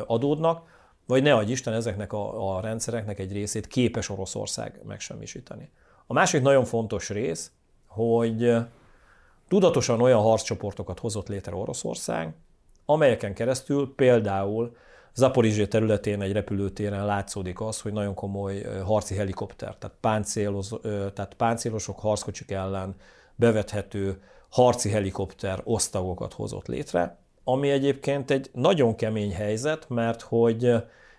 adódnak, 0.05 0.67
vagy 1.05 1.23
ne 1.23 1.33
adj 1.33 1.51
Isten, 1.51 1.73
ezeknek 1.73 2.13
a, 2.13 2.55
a 2.55 2.61
rendszereknek 2.61 3.19
egy 3.19 3.31
részét 3.31 3.67
képes 3.67 4.09
Oroszország 4.09 4.79
megsemmisíteni. 4.87 5.69
A 6.07 6.13
másik 6.13 6.41
nagyon 6.41 6.65
fontos 6.65 7.09
rész, 7.09 7.51
hogy 7.87 8.55
tudatosan 9.47 10.01
olyan 10.01 10.21
harccsoportokat 10.21 10.99
hozott 10.99 11.27
létre 11.27 11.55
Oroszország, 11.55 12.33
amelyeken 12.89 13.33
keresztül 13.33 13.93
például 13.95 14.75
Zaporizsé 15.13 15.67
területén 15.67 16.21
egy 16.21 16.31
repülőtéren 16.31 17.05
látszódik 17.05 17.61
az, 17.61 17.81
hogy 17.81 17.93
nagyon 17.93 18.13
komoly 18.13 18.61
harci 18.85 19.15
helikopter, 19.15 19.75
tehát, 19.75 19.95
páncélos, 19.99 20.69
tehát 21.13 21.33
páncélosok, 21.37 21.99
harckocsik 21.99 22.51
ellen 22.51 22.95
bevethető 23.35 24.21
harci 24.49 24.89
helikopter 24.89 25.61
osztagokat 25.63 26.33
hozott 26.33 26.67
létre, 26.67 27.17
ami 27.43 27.69
egyébként 27.69 28.31
egy 28.31 28.49
nagyon 28.53 28.95
kemény 28.95 29.33
helyzet, 29.33 29.89
mert 29.89 30.21
hogy 30.21 30.73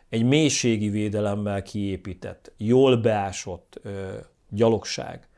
egy 0.09 0.25
mélységi 0.25 0.89
védelemmel 0.89 1.63
kiépített, 1.63 2.53
jól 2.57 2.97
beásott 2.97 3.81
ö, 3.83 4.17
gyalogság, 4.51 5.29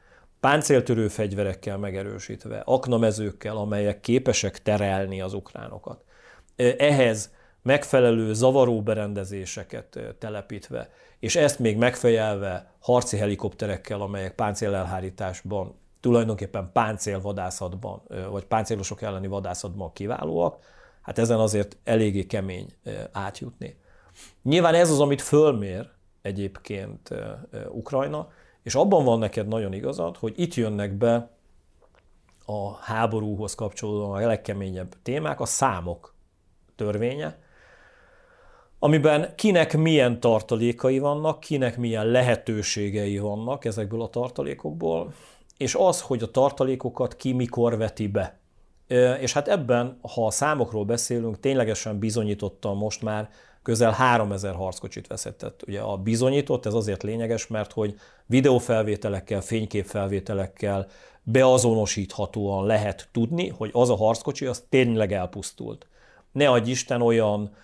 páncéltörő 0.41 1.09
fegyverekkel 1.09 1.79
megerősítve, 1.79 2.63
aknamezőkkel, 2.65 3.57
amelyek 3.57 4.01
képesek 4.01 4.63
terelni 4.63 5.21
az 5.21 5.35
ukránokat, 5.35 6.05
ehhez 6.79 7.33
megfelelő 7.63 8.33
zavaró 8.35 8.83
berendezéseket 8.83 9.99
telepítve, 10.19 10.91
és 11.19 11.37
ezt 11.37 11.59
még 11.59 11.77
megfejelve 11.77 12.73
harci 12.79 13.17
helikopterekkel, 13.17 14.01
amelyek 14.01 14.35
páncélelhárításban, 14.35 15.75
tulajdonképpen 16.01 16.71
páncélvadászatban, 16.73 18.03
vagy 18.31 18.45
páncélosok 18.45 19.03
elleni 19.03 19.27
vadászatban 19.27 19.93
kiválóak, 19.93 20.59
hát 21.03 21.19
ezen 21.19 21.39
azért 21.39 21.77
eléggé 21.85 22.27
kemény 22.27 22.73
átjutni. 23.13 23.79
Nyilván 24.43 24.75
ez 24.75 24.91
az, 24.91 25.01
amit 25.01 25.23
fölmér 25.23 25.89
egyébként 26.23 27.11
Ukrajna, 27.71 28.29
és 28.63 28.75
abban 28.75 29.05
van 29.05 29.19
neked 29.19 29.49
nagyon 29.49 29.73
igazad, 29.73 30.17
hogy 30.17 30.33
itt 30.37 30.55
jönnek 30.55 30.93
be 30.93 31.31
a 32.45 32.75
háborúhoz 32.75 33.55
kapcsolódóan 33.55 34.23
a 34.23 34.27
legkeményebb 34.27 34.95
témák, 35.03 35.41
a 35.41 35.47
számok 35.47 36.15
törvénye, 36.81 37.39
amiben 38.79 39.33
kinek 39.37 39.77
milyen 39.77 40.21
tartalékai 40.21 40.99
vannak, 40.99 41.41
kinek 41.41 41.79
milyen 41.79 42.07
lehetőségei 42.07 43.19
vannak 43.19 43.65
ezekből 43.65 44.03
a 44.03 44.09
tartalékokból, 44.09 45.13
és 45.57 45.75
az, 45.75 46.01
hogy 46.01 46.23
a 46.23 46.31
tartalékokat 46.31 47.17
ki 47.17 47.33
mikor 47.33 47.77
veti 47.77 48.09
be. 48.09 48.39
És 49.21 49.33
hát 49.33 49.49
ebben, 49.49 49.99
ha 50.15 50.27
a 50.27 50.31
számokról 50.31 50.85
beszélünk, 50.85 51.41
ténylegesen 51.41 51.99
bizonyítottan 51.99 52.77
most 52.77 53.03
már 53.03 53.29
közel 53.63 53.91
3000 53.91 54.55
harckocsit 54.55 55.07
veszettett. 55.07 55.63
Ugye 55.67 55.81
a 55.81 55.97
bizonyított, 55.97 56.67
ez 56.67 56.75
azért 56.75 57.03
lényeges, 57.03 57.47
mert 57.47 57.73
hogy 57.73 57.95
videófelvételekkel, 58.27 59.41
fényképfelvételekkel 59.41 60.87
beazonosíthatóan 61.23 62.67
lehet 62.67 63.09
tudni, 63.13 63.49
hogy 63.49 63.71
az 63.73 63.91
a 63.91 63.97
harckocsi 63.97 64.47
az 64.47 64.65
tényleg 64.69 65.13
elpusztult 65.13 65.89
ne 66.33 66.49
adj 66.51 66.71
Isten 66.71 67.03
olyan 67.03 67.55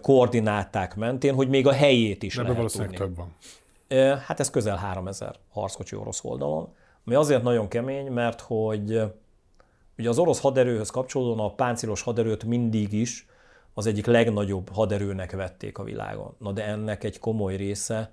koordináták 0.00 0.96
mentén, 0.96 1.34
hogy 1.34 1.48
még 1.48 1.66
a 1.66 1.72
helyét 1.72 2.22
is 2.22 2.34
De 2.34 2.42
lehet 2.42 2.72
tudni. 2.72 2.96
több 2.96 3.16
van. 3.16 3.36
Hát 4.26 4.40
ez 4.40 4.50
közel 4.50 4.76
3000 4.76 5.34
harckocsi 5.50 5.96
orosz 5.96 6.24
oldalon, 6.24 6.74
ami 7.06 7.14
azért 7.14 7.42
nagyon 7.42 7.68
kemény, 7.68 8.06
mert 8.06 8.40
hogy 8.40 9.02
ugye 9.98 10.08
az 10.08 10.18
orosz 10.18 10.40
haderőhöz 10.40 10.90
kapcsolódóan 10.90 11.38
a 11.38 11.54
páncélos 11.54 12.02
haderőt 12.02 12.44
mindig 12.44 12.92
is 12.92 13.26
az 13.74 13.86
egyik 13.86 14.06
legnagyobb 14.06 14.68
haderőnek 14.72 15.32
vették 15.32 15.78
a 15.78 15.82
világon. 15.82 16.34
Na 16.38 16.52
de 16.52 16.64
ennek 16.64 17.04
egy 17.04 17.18
komoly 17.18 17.56
része 17.56 18.12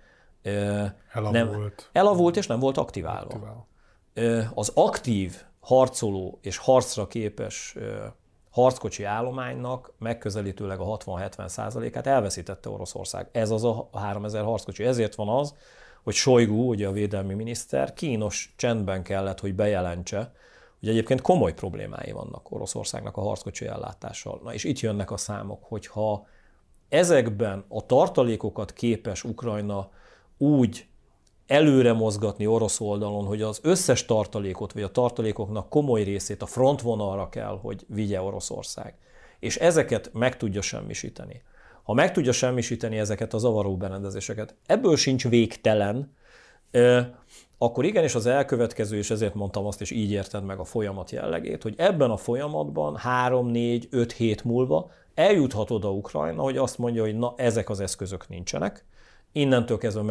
elavult. 1.12 1.32
Nem, 1.32 1.72
elavult 1.92 2.38
és 2.38 2.48
nem 2.48 2.60
volt 2.60 2.78
aktiválva. 2.78 3.66
Aktivál. 4.14 4.52
Az 4.54 4.72
aktív 4.76 5.42
harcoló 5.60 6.40
és 6.42 6.58
harcra 6.58 7.08
képes 7.08 7.76
harckocsi 8.56 9.04
állománynak 9.04 9.92
megközelítőleg 10.00 10.80
a 10.80 10.98
60-70 10.98 11.48
százalékát 11.48 12.08
elveszítette 12.08 12.70
Oroszország. 12.70 13.30
Ez 13.32 13.50
az 13.50 13.64
a 13.64 13.90
3000 13.94 14.44
harckocsi. 14.44 14.84
Ezért 14.84 15.16
van 15.16 15.30
az, 15.30 15.56
hogy 16.04 16.14
Sojgu, 16.14 16.70
ugye 16.70 16.88
a 16.88 16.92
védelmi 16.92 17.34
miniszter, 17.34 17.94
kínos 17.94 18.54
csendben 18.56 19.04
kellett, 19.04 19.40
hogy 19.40 19.56
bejelentse, 19.56 20.34
hogy 20.80 20.90
egyébként 20.90 21.22
komoly 21.22 21.54
problémái 21.54 22.12
vannak 22.12 22.52
Oroszországnak 22.52 23.18
a 23.18 23.22
harckocsi 23.22 23.66
ellátással. 23.66 24.40
Na 24.44 24.54
és 24.54 24.64
itt 24.64 24.80
jönnek 24.80 25.12
a 25.12 25.18
számok, 25.18 25.64
hogyha 25.64 26.28
ezekben 26.90 27.66
a 27.68 27.86
tartalékokat 27.86 28.74
képes 28.74 29.24
Ukrajna 29.24 29.90
úgy 30.38 30.88
előre 31.48 31.94
mozgatni 31.94 32.48
orosz 32.48 32.80
oldalon, 32.80 33.26
hogy 33.26 33.42
az 33.42 33.60
összes 33.64 34.06
tartalékot, 34.06 34.74
vagy 34.74 34.84
a 34.84 34.92
tartalékoknak 34.92 35.70
komoly 35.70 36.04
részét 36.04 36.42
a 36.42 36.46
frontvonalra 36.46 37.30
kell, 37.30 37.60
hogy 37.62 37.86
vigye 37.88 38.22
Oroszország. 38.22 38.94
És 39.40 39.56
ezeket 39.56 40.10
meg 40.14 40.38
tudja 40.38 40.62
semmisíteni. 40.62 41.42
Ha 41.84 41.94
meg 41.94 42.12
tudja 42.12 42.32
semmisíteni 42.32 42.98
ezeket 42.98 43.34
a 43.34 43.38
zavaró 43.38 43.78
berendezéseket, 43.78 44.56
ebből 44.66 44.96
sincs 44.96 45.28
végtelen, 45.28 46.14
akkor 47.58 47.86
igenis 47.86 48.16
az 48.16 48.26
elkövetkező, 48.26 48.98
és 48.98 49.10
ezért 49.10 49.34
mondtam 49.34 49.66
azt, 49.66 49.82
és 49.82 49.92
így 49.92 50.12
érted 50.12 50.44
meg 50.44 50.60
a 50.60 50.64
folyamat 50.64 51.12
jellegét, 51.12 51.64
hogy 51.64 51.74
ebben 51.78 52.10
a 52.10 52.18
folyamatban 52.18 52.96
3, 52.96 53.48
4, 53.48 53.88
5 53.92 54.12
hét 54.12 54.44
múlva 54.44 54.92
eljuthat 55.14 55.72
oda 55.72 55.92
Ukrajna, 55.92 56.42
hogy 56.42 56.58
azt 56.58 56.78
mondja, 56.78 57.02
hogy 57.02 57.18
na, 57.18 57.34
ezek 57.38 57.70
az 57.70 57.80
eszközök 57.80 58.30
nincsenek, 58.30 58.86
innentől 59.36 59.78
kezdve 59.78 60.02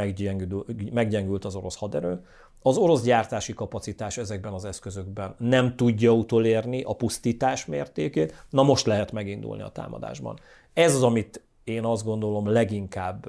meggyengült, 0.92 1.44
az 1.44 1.54
orosz 1.54 1.76
haderő, 1.76 2.24
az 2.62 2.76
orosz 2.76 3.02
gyártási 3.02 3.54
kapacitás 3.54 4.16
ezekben 4.16 4.52
az 4.52 4.64
eszközökben 4.64 5.34
nem 5.38 5.76
tudja 5.76 6.12
utolérni 6.12 6.82
a 6.82 6.94
pusztítás 6.94 7.66
mértékét, 7.66 8.44
na 8.50 8.62
most 8.62 8.86
lehet 8.86 9.12
megindulni 9.12 9.62
a 9.62 9.68
támadásban. 9.68 10.38
Ez 10.72 10.94
az, 10.94 11.02
amit 11.02 11.42
én 11.64 11.84
azt 11.84 12.04
gondolom 12.04 12.46
leginkább 12.46 13.26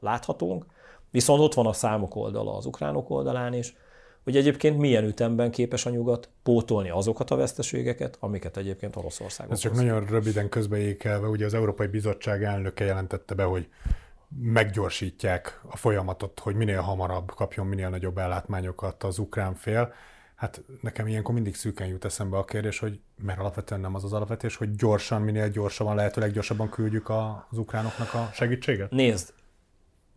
láthatunk, 0.00 0.66
viszont 1.10 1.40
ott 1.40 1.54
van 1.54 1.66
a 1.66 1.72
számok 1.72 2.16
oldala 2.16 2.56
az 2.56 2.66
ukránok 2.66 3.10
oldalán 3.10 3.54
is, 3.54 3.76
hogy 4.24 4.36
egyébként 4.36 4.78
milyen 4.78 5.04
ütemben 5.04 5.50
képes 5.50 5.86
a 5.86 5.90
nyugat 5.90 6.28
pótolni 6.42 6.90
azokat 6.90 7.30
a 7.30 7.36
veszteségeket, 7.36 8.16
amiket 8.20 8.56
egyébként 8.56 8.96
Oroszország 8.96 9.50
Ez 9.50 9.58
csak 9.58 9.74
nagyon 9.74 10.06
röviden 10.06 10.48
közbeékelve, 10.48 11.26
ugye 11.26 11.44
az 11.44 11.54
Európai 11.54 11.86
Bizottság 11.86 12.42
elnöke 12.42 12.84
jelentette 12.84 13.34
be, 13.34 13.44
hogy 13.44 13.68
meggyorsítják 14.28 15.60
a 15.70 15.76
folyamatot, 15.76 16.40
hogy 16.40 16.54
minél 16.54 16.80
hamarabb 16.80 17.30
kapjon 17.30 17.66
minél 17.66 17.88
nagyobb 17.88 18.18
ellátmányokat 18.18 19.02
az 19.02 19.18
ukrán 19.18 19.54
fél. 19.54 19.92
Hát 20.34 20.62
nekem 20.80 21.06
ilyenkor 21.06 21.34
mindig 21.34 21.54
szűken 21.54 21.86
jut 21.86 22.04
eszembe 22.04 22.36
a 22.36 22.44
kérdés, 22.44 22.78
hogy 22.78 23.00
mert 23.16 23.38
alapvetően 23.38 23.80
nem 23.80 23.94
az 23.94 24.04
az 24.04 24.12
alapvetés, 24.12 24.56
hogy 24.56 24.74
gyorsan, 24.74 25.22
minél 25.22 25.48
gyorsabban, 25.48 25.94
lehetőleg 25.94 26.32
gyorsabban 26.32 26.68
küldjük 26.68 27.08
az 27.08 27.58
ukránoknak 27.58 28.14
a 28.14 28.30
segítséget? 28.32 28.90
Nézd, 28.90 29.32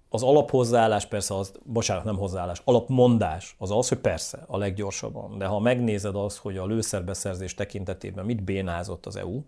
az 0.09 0.23
alaphozzáállás 0.23 1.05
persze 1.05 1.35
az, 1.35 1.51
bocsánat, 1.63 2.03
nem 2.03 2.17
hozzáállás, 2.17 2.61
alapmondás 2.63 3.55
az 3.57 3.71
az, 3.71 3.87
hogy 3.87 3.97
persze, 3.97 4.43
a 4.47 4.57
leggyorsabban. 4.57 5.37
De 5.37 5.45
ha 5.45 5.59
megnézed 5.59 6.15
azt, 6.15 6.37
hogy 6.37 6.57
a 6.57 6.65
lőszerbeszerzés 6.65 7.53
tekintetében 7.53 8.25
mit 8.25 8.43
bénázott 8.43 9.05
az 9.05 9.15
EU, 9.15 9.41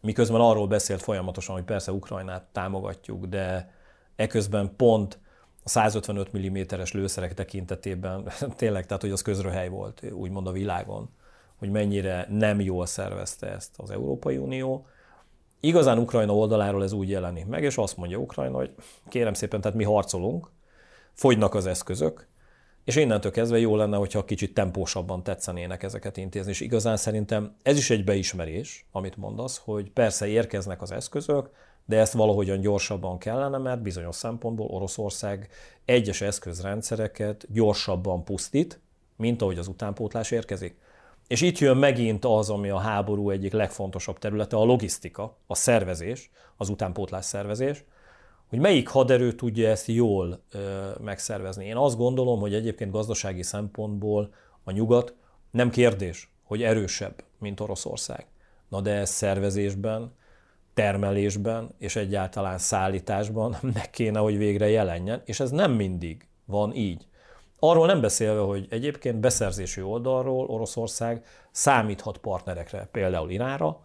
miközben 0.00 0.40
arról 0.40 0.66
beszélt 0.66 1.02
folyamatosan, 1.02 1.54
hogy 1.54 1.64
persze 1.64 1.92
Ukrajnát 1.92 2.42
támogatjuk, 2.52 3.26
de 3.26 3.74
eközben 4.16 4.76
pont 4.76 5.18
a 5.64 5.68
155 5.68 6.38
mm-es 6.38 6.92
lőszerek 6.92 7.34
tekintetében 7.34 8.28
tényleg, 8.56 8.86
tehát 8.86 9.02
hogy 9.02 9.10
az 9.10 9.22
közröhely 9.22 9.68
volt, 9.68 10.02
úgymond 10.12 10.46
a 10.46 10.52
világon, 10.52 11.10
hogy 11.58 11.70
mennyire 11.70 12.26
nem 12.30 12.60
jól 12.60 12.86
szervezte 12.86 13.46
ezt 13.46 13.70
az 13.76 13.90
Európai 13.90 14.36
Unió. 14.36 14.86
Igazán 15.60 15.98
Ukrajna 15.98 16.34
oldaláról 16.34 16.82
ez 16.82 16.92
úgy 16.92 17.08
jelenik 17.08 17.46
meg, 17.46 17.62
és 17.62 17.76
azt 17.76 17.96
mondja 17.96 18.18
Ukrajna, 18.18 18.56
hogy 18.56 18.74
kérem 19.08 19.34
szépen, 19.34 19.60
tehát 19.60 19.76
mi 19.76 19.84
harcolunk, 19.84 20.50
fogynak 21.12 21.54
az 21.54 21.66
eszközök, 21.66 22.28
és 22.84 22.96
innentől 22.96 23.32
kezdve 23.32 23.58
jó 23.58 23.76
lenne, 23.76 23.96
hogyha 23.96 24.24
kicsit 24.24 24.54
tempósabban 24.54 25.22
tetszenének 25.22 25.82
ezeket 25.82 26.16
intézni. 26.16 26.50
És 26.50 26.60
igazán 26.60 26.96
szerintem 26.96 27.54
ez 27.62 27.76
is 27.76 27.90
egy 27.90 28.04
beismerés, 28.04 28.86
amit 28.92 29.16
mondasz, 29.16 29.60
hogy 29.64 29.90
persze 29.90 30.26
érkeznek 30.26 30.82
az 30.82 30.92
eszközök, 30.92 31.50
de 31.84 31.98
ezt 31.98 32.12
valahogyan 32.12 32.60
gyorsabban 32.60 33.18
kellene, 33.18 33.58
mert 33.58 33.82
bizonyos 33.82 34.16
szempontból 34.16 34.66
Oroszország 34.66 35.48
egyes 35.84 36.20
eszközrendszereket 36.20 37.46
gyorsabban 37.52 38.24
pusztít, 38.24 38.80
mint 39.16 39.42
ahogy 39.42 39.58
az 39.58 39.68
utánpótlás 39.68 40.30
érkezik. 40.30 40.76
És 41.28 41.40
itt 41.40 41.58
jön 41.58 41.76
megint 41.76 42.24
az, 42.24 42.50
ami 42.50 42.68
a 42.68 42.78
háború 42.78 43.30
egyik 43.30 43.52
legfontosabb 43.52 44.18
területe, 44.18 44.56
a 44.56 44.64
logisztika, 44.64 45.36
a 45.46 45.54
szervezés, 45.54 46.30
az 46.56 46.68
utánpótlás 46.68 47.24
szervezés, 47.24 47.84
hogy 48.50 48.58
melyik 48.58 48.88
haderő 48.88 49.32
tudja 49.32 49.68
ezt 49.68 49.86
jól 49.86 50.42
ö, 50.52 50.88
megszervezni. 51.00 51.66
Én 51.66 51.76
azt 51.76 51.96
gondolom, 51.96 52.40
hogy 52.40 52.54
egyébként 52.54 52.90
gazdasági 52.90 53.42
szempontból 53.42 54.34
a 54.64 54.70
nyugat 54.70 55.14
nem 55.50 55.70
kérdés, 55.70 56.30
hogy 56.42 56.62
erősebb, 56.62 57.24
mint 57.38 57.60
Oroszország. 57.60 58.26
Na 58.68 58.80
de 58.80 58.90
ez 58.90 59.10
szervezésben, 59.10 60.12
termelésben 60.74 61.74
és 61.78 61.96
egyáltalán 61.96 62.58
szállításban 62.58 63.56
meg 63.74 63.90
kéne, 63.90 64.18
hogy 64.18 64.38
végre 64.38 64.68
jelenjen, 64.68 65.22
és 65.24 65.40
ez 65.40 65.50
nem 65.50 65.72
mindig 65.72 66.28
van 66.44 66.74
így. 66.74 67.06
Arról 67.58 67.86
nem 67.86 68.00
beszélve, 68.00 68.40
hogy 68.40 68.66
egyébként 68.70 69.20
beszerzési 69.20 69.82
oldalról 69.82 70.46
Oroszország 70.46 71.24
számíthat 71.50 72.18
partnerekre, 72.18 72.88
például 72.92 73.30
Iránra, 73.30 73.80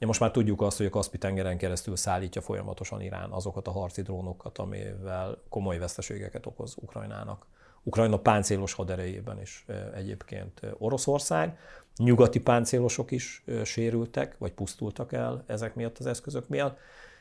Ja, 0.00 0.06
most 0.06 0.20
már 0.20 0.30
tudjuk 0.30 0.60
azt, 0.62 0.76
hogy 0.76 0.86
a 0.86 0.90
Kaspi-tengeren 0.90 1.58
keresztül 1.58 1.96
szállítja 1.96 2.40
folyamatosan 2.40 3.00
Irán 3.00 3.30
azokat 3.30 3.66
a 3.66 3.70
harci 3.70 4.02
drónokat, 4.02 4.58
amivel 4.58 5.42
komoly 5.48 5.78
veszteségeket 5.78 6.46
okoz 6.46 6.74
Ukrajnának. 6.76 7.46
Ukrajna 7.82 8.18
páncélos 8.18 8.72
haderejében 8.72 9.40
is 9.40 9.66
egyébként 9.94 10.60
Oroszország. 10.78 11.58
Nyugati 11.96 12.40
páncélosok 12.40 13.10
is 13.10 13.44
sérültek, 13.64 14.38
vagy 14.38 14.52
pusztultak 14.52 15.12
el 15.12 15.44
ezek 15.46 15.74
miatt 15.74 15.98
az 15.98 16.06
eszközök 16.06 16.48
miatt. 16.48 16.78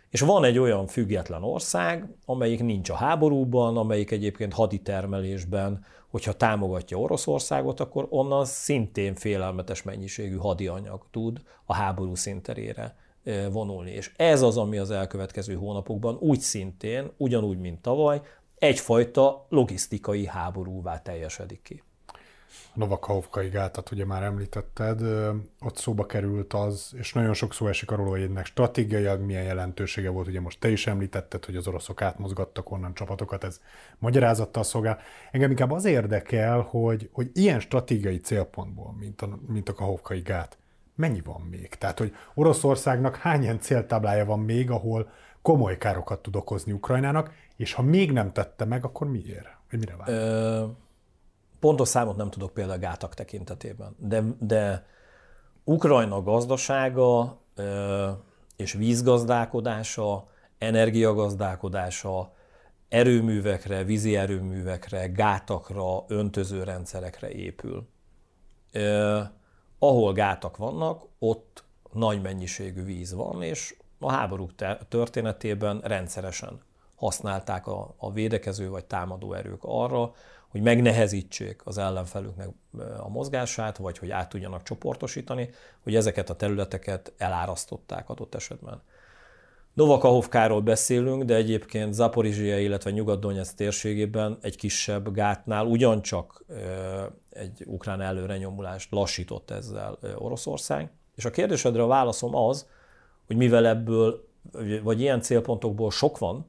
És 0.10 0.22
van 0.22 0.44
egy 0.44 0.58
olyan 0.58 0.88
független 0.88 1.44
ország, 1.44 2.08
amelyik 2.26 2.64
nincs 2.64 2.90
a 2.90 2.96
háborúban, 2.96 3.78
amelyik 3.78 4.12
egyébként 4.12 4.54
haditermelésben, 4.54 5.86
hogyha 6.10 6.34
támogatja 6.34 6.98
Oroszországot, 6.98 7.80
akkor 7.80 8.08
onnan 8.10 8.46
szintén 8.46 9.16
félelmetes 9.16 9.84
mennyiségű 9.84 10.36
hadianyag 10.36 11.06
tud 11.12 11.42
a 11.66 11.74
háború 11.74 12.16
szinterére 12.16 12.96
vonulni. 13.52 13.92
És 13.92 14.12
ez 14.16 14.42
az, 14.42 14.58
ami 14.58 14.78
az 14.78 14.92
elkövetkező 14.92 15.54
hónapokban 15.54 16.18
úgy 16.20 16.40
szintén, 16.40 17.12
ugyanúgy, 17.18 17.58
mint 17.58 17.82
tavaly, 17.82 18.22
egyfajta 18.56 19.46
logisztikai 19.50 20.26
háborúvá 20.26 21.02
teljesedik 21.02 21.62
ki. 21.62 21.84
Novakahovkai 22.74 23.50
gátat 23.50 23.92
ugye 23.92 24.06
már 24.06 24.24
említetted, 24.24 25.02
ott 25.62 25.78
szóba 25.78 26.06
került 26.06 26.54
az, 26.54 26.92
és 26.98 27.14
nagyon 27.14 27.34
sok 27.34 27.54
szó 27.54 27.68
esik 27.68 27.92
arról, 27.92 28.10
hogy 28.10 28.22
ennek 28.22 28.46
stratégiailag 28.46 29.22
milyen 29.22 29.44
jelentősége 29.44 30.10
volt, 30.10 30.28
ugye 30.28 30.42
most 30.42 30.60
te 30.60 30.70
is 30.70 30.88
említetted, 30.88 31.46
hogy 31.46 31.56
az 31.56 31.68
oroszok 31.68 32.02
átmozgattak 32.02 32.72
onnan 32.72 32.94
csapatokat, 32.94 33.44
ez 33.44 33.62
magyarázattal 33.98 34.64
szolgál. 34.64 35.00
Engem 35.32 35.50
inkább 35.50 35.72
az 35.72 35.86
érdekel, 35.86 36.60
hogy, 36.60 37.10
hogy 37.14 37.30
ilyen 37.34 37.60
stratégiai 37.60 38.20
célpontból, 38.20 38.96
mint 39.00 39.22
a, 39.22 39.40
mint 39.48 39.70
a 39.70 39.74
Kahovkai 39.74 40.20
gát, 40.20 40.58
mennyi 40.96 41.22
van 41.22 41.42
még? 41.42 41.70
Tehát, 41.70 42.00
hogy 42.00 42.16
Oroszországnak 42.34 43.16
hány 43.16 43.42
ilyen 43.42 43.60
céltáblája 43.60 44.26
van 44.26 44.40
még, 44.40 44.72
ahol 44.72 45.12
komoly 45.42 45.78
károkat 45.78 46.22
tud 46.22 46.36
okozni 46.36 46.72
Ukrajnának, 46.72 47.34
és 47.56 47.74
ha 47.74 47.82
még 47.82 48.12
nem 48.12 48.32
tette 48.32 48.66
meg, 48.66 48.86
akkor 48.86 49.08
miért? 49.08 49.48
Vagy 49.70 49.80
mire 49.80 49.96
vár? 49.96 50.08
Pontos 51.60 51.88
számot 51.88 52.16
nem 52.16 52.30
tudok 52.30 52.54
például 52.54 52.80
gátak 52.80 53.14
tekintetében, 53.14 53.96
de, 53.98 54.24
de 54.40 54.86
Ukrajna 55.64 56.22
gazdasága 56.22 57.38
és 58.56 58.74
vízgazdálkodása, 58.74 60.28
energiagazdálkodása 60.58 62.34
erőművekre, 62.90 63.84
vízi 63.84 64.16
erőművekre, 64.16 65.08
gátakra, 65.08 66.06
öntözőrendszerekre 66.08 67.30
épül. 67.30 67.88
ahol 69.80 70.14
gátak 70.14 70.58
vannak, 70.58 71.06
ott 71.20 71.64
nagy 71.92 72.22
mennyiségű 72.22 72.84
víz 72.84 73.14
van, 73.14 73.42
és 73.42 73.76
a 74.00 74.12
háborúk 74.12 74.52
történetében 74.90 75.80
rendszeresen 75.80 76.62
használták 76.96 77.68
a, 77.68 77.94
a 77.98 78.12
védekező 78.12 78.70
vagy 78.70 78.86
támadó 78.86 79.34
erők 79.34 79.64
arra, 79.64 80.12
hogy 80.50 80.62
megnehezítsék 80.62 81.62
az 81.64 81.78
ellenfelüknek 81.78 82.50
a 83.00 83.10
mozgását, 83.10 83.78
vagy 83.78 83.98
hogy 83.98 84.12
át 84.12 84.30
tudjanak 84.30 84.64
csoportosítani, 84.64 85.50
hogy 85.84 85.96
ezeket 85.96 86.30
a 86.30 86.36
területeket 86.36 87.14
elárasztották 87.18 88.10
adott 88.10 88.36
esetben. 88.36 88.82
Novakahovkáról 89.74 90.62
beszélünk, 90.62 91.24
de 91.24 91.36
egyébként 91.36 91.94
Zaporizsia, 91.94 92.60
illetve 92.60 92.92
nyugat 92.92 93.26
térségében 93.56 94.38
egy 94.42 94.58
kisebb 94.58 95.14
gátnál 95.14 95.66
ugyancsak 95.66 96.46
egy 97.30 97.64
ukrán 97.66 98.02
előrenyomulást 98.02 98.92
lassított 98.92 99.52
ezzel 99.52 99.98
Oroszország, 100.16 100.92
És 101.16 101.26
a 101.26 101.30
kérdésedre 101.30 101.84
a 101.84 101.88
válaszom 101.88 102.36
az, 102.36 102.68
hogy 103.28 103.36
mivel 103.36 103.68
ebből, 103.68 104.28
vagy 104.84 105.02
ilyen 105.02 105.22
célpontokból 105.22 105.92
sok 105.92 106.18
van, 106.18 106.46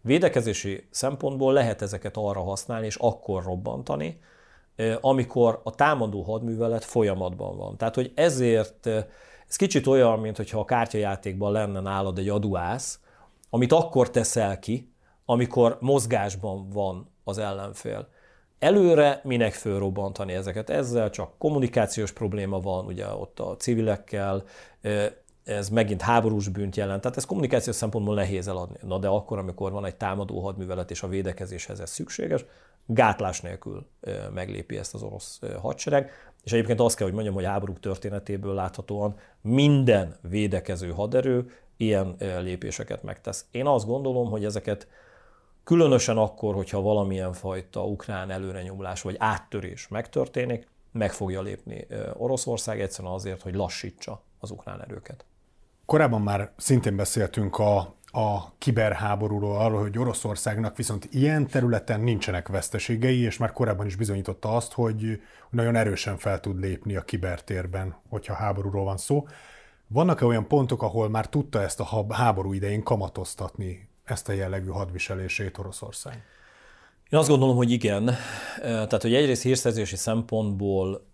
védekezési 0.00 0.86
szempontból 0.90 1.52
lehet 1.52 1.82
ezeket 1.82 2.16
arra 2.16 2.40
használni, 2.40 2.86
és 2.86 2.96
akkor 2.96 3.42
robbantani, 3.42 4.20
amikor 5.00 5.60
a 5.64 5.74
támadó 5.74 6.22
hadművelet 6.22 6.84
folyamatban 6.84 7.56
van. 7.56 7.76
Tehát, 7.76 7.94
hogy 7.94 8.12
ezért 8.14 8.86
ez 9.48 9.56
kicsit 9.56 9.86
olyan, 9.86 10.18
mint 10.18 10.36
hogyha 10.36 10.60
a 10.60 10.64
kártyajátékban 10.64 11.52
lenne 11.52 11.80
nálad 11.80 12.18
egy 12.18 12.28
aduász, 12.28 13.00
amit 13.50 13.72
akkor 13.72 14.10
teszel 14.10 14.58
ki, 14.58 14.92
amikor 15.24 15.76
mozgásban 15.80 16.68
van 16.68 17.10
az 17.24 17.38
ellenfél. 17.38 18.08
Előre 18.58 19.20
minek 19.24 19.52
fölrobbantani 19.52 20.32
ezeket? 20.32 20.70
Ezzel 20.70 21.10
csak 21.10 21.38
kommunikációs 21.38 22.12
probléma 22.12 22.60
van, 22.60 22.86
ugye 22.86 23.06
ott 23.06 23.40
a 23.40 23.56
civilekkel, 23.56 24.42
ez 25.44 25.68
megint 25.68 26.02
háborús 26.02 26.48
bűnt 26.48 26.76
jelent, 26.76 27.00
tehát 27.00 27.16
ez 27.16 27.24
kommunikációs 27.24 27.76
szempontból 27.76 28.14
nehéz 28.14 28.48
eladni. 28.48 28.78
Na 28.82 28.98
de 28.98 29.08
akkor, 29.08 29.38
amikor 29.38 29.72
van 29.72 29.84
egy 29.84 29.96
támadó 29.96 30.40
hadművelet 30.40 30.90
és 30.90 31.02
a 31.02 31.08
védekezéshez 31.08 31.80
ez 31.80 31.90
szükséges, 31.90 32.44
gátlás 32.86 33.40
nélkül 33.40 33.86
meglépi 34.34 34.76
ezt 34.76 34.94
az 34.94 35.02
orosz 35.02 35.40
hadsereg. 35.60 36.10
És 36.44 36.52
egyébként 36.52 36.80
azt 36.80 36.96
kell, 36.96 37.04
hogy 37.06 37.14
mondjam, 37.14 37.34
hogy 37.34 37.44
háborúk 37.44 37.80
történetéből 37.80 38.54
láthatóan 38.54 39.16
minden 39.40 40.16
védekező 40.20 40.90
haderő 40.90 41.50
ilyen 41.76 42.16
lépéseket 42.18 43.02
megtesz. 43.02 43.46
Én 43.50 43.66
azt 43.66 43.86
gondolom, 43.86 44.30
hogy 44.30 44.44
ezeket 44.44 44.88
különösen 45.64 46.16
akkor, 46.16 46.54
hogyha 46.54 46.80
valamilyen 46.80 47.32
fajta 47.32 47.84
ukrán 47.84 48.30
előrenyomulás 48.30 49.02
vagy 49.02 49.16
áttörés 49.18 49.88
megtörténik, 49.88 50.66
meg 50.98 51.12
fogja 51.12 51.42
lépni 51.42 51.86
Oroszország 52.16 52.80
egyszerűen 52.80 53.14
azért, 53.14 53.42
hogy 53.42 53.54
lassítsa 53.54 54.22
az 54.38 54.50
ukrán 54.50 54.82
erőket. 54.82 55.24
Korábban 55.84 56.22
már 56.22 56.50
szintén 56.56 56.96
beszéltünk 56.96 57.58
a 57.58 57.96
a 58.10 58.52
kiberháborúról, 58.58 59.56
arról, 59.56 59.80
hogy 59.80 59.98
Oroszországnak 59.98 60.76
viszont 60.76 61.08
ilyen 61.10 61.46
területen 61.46 62.00
nincsenek 62.00 62.48
veszteségei, 62.48 63.20
és 63.20 63.36
már 63.36 63.52
korábban 63.52 63.86
is 63.86 63.96
bizonyította 63.96 64.56
azt, 64.56 64.72
hogy 64.72 65.22
nagyon 65.50 65.76
erősen 65.76 66.16
fel 66.16 66.40
tud 66.40 66.60
lépni 66.60 66.96
a 66.96 67.02
kibertérben, 67.02 67.96
hogyha 68.08 68.34
háborúról 68.34 68.84
van 68.84 68.96
szó. 68.96 69.26
Vannak-e 69.86 70.24
olyan 70.24 70.48
pontok, 70.48 70.82
ahol 70.82 71.08
már 71.08 71.28
tudta 71.28 71.62
ezt 71.62 71.80
a 71.80 72.14
háború 72.14 72.52
idején 72.52 72.82
kamatoztatni 72.82 73.88
ezt 74.04 74.28
a 74.28 74.32
jellegű 74.32 74.68
hadviselését 74.68 75.58
Oroszország? 75.58 76.22
Én 77.10 77.18
azt 77.18 77.28
gondolom, 77.28 77.56
hogy 77.56 77.70
igen. 77.70 78.10
Tehát, 78.60 79.02
hogy 79.02 79.14
egyrészt 79.14 79.42
hírszerzési 79.42 79.96
szempontból 79.96 81.06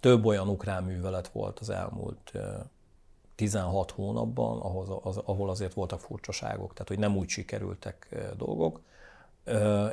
több 0.00 0.24
olyan 0.24 0.48
ukrán 0.48 0.82
művelet 0.82 1.28
volt 1.28 1.58
az 1.58 1.70
elmúlt 1.70 2.32
16 3.34 3.90
hónapban, 3.90 4.60
ahol, 4.60 5.00
az, 5.02 5.16
ahol 5.16 5.50
azért 5.50 5.74
voltak 5.74 6.00
furcsaságok, 6.00 6.72
tehát 6.72 6.88
hogy 6.88 6.98
nem 6.98 7.16
úgy 7.16 7.28
sikerültek 7.28 8.16
dolgok, 8.36 8.80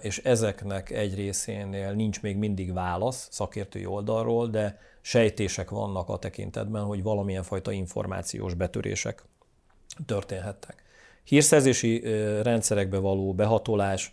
és 0.01 0.17
ezeknek 0.17 0.89
egy 0.89 1.15
részénél 1.15 1.91
nincs 1.91 2.21
még 2.21 2.37
mindig 2.37 2.73
válasz 2.73 3.27
szakértői 3.31 3.85
oldalról, 3.85 4.47
de 4.47 4.79
sejtések 5.01 5.69
vannak 5.69 6.09
a 6.09 6.17
tekintetben, 6.17 6.83
hogy 6.83 7.03
valamilyen 7.03 7.43
fajta 7.43 7.71
információs 7.71 8.53
betörések 8.53 9.23
történhettek. 10.05 10.83
Hírszerzési 11.23 11.99
rendszerekbe 12.41 12.97
való 12.97 13.33
behatolás 13.33 14.11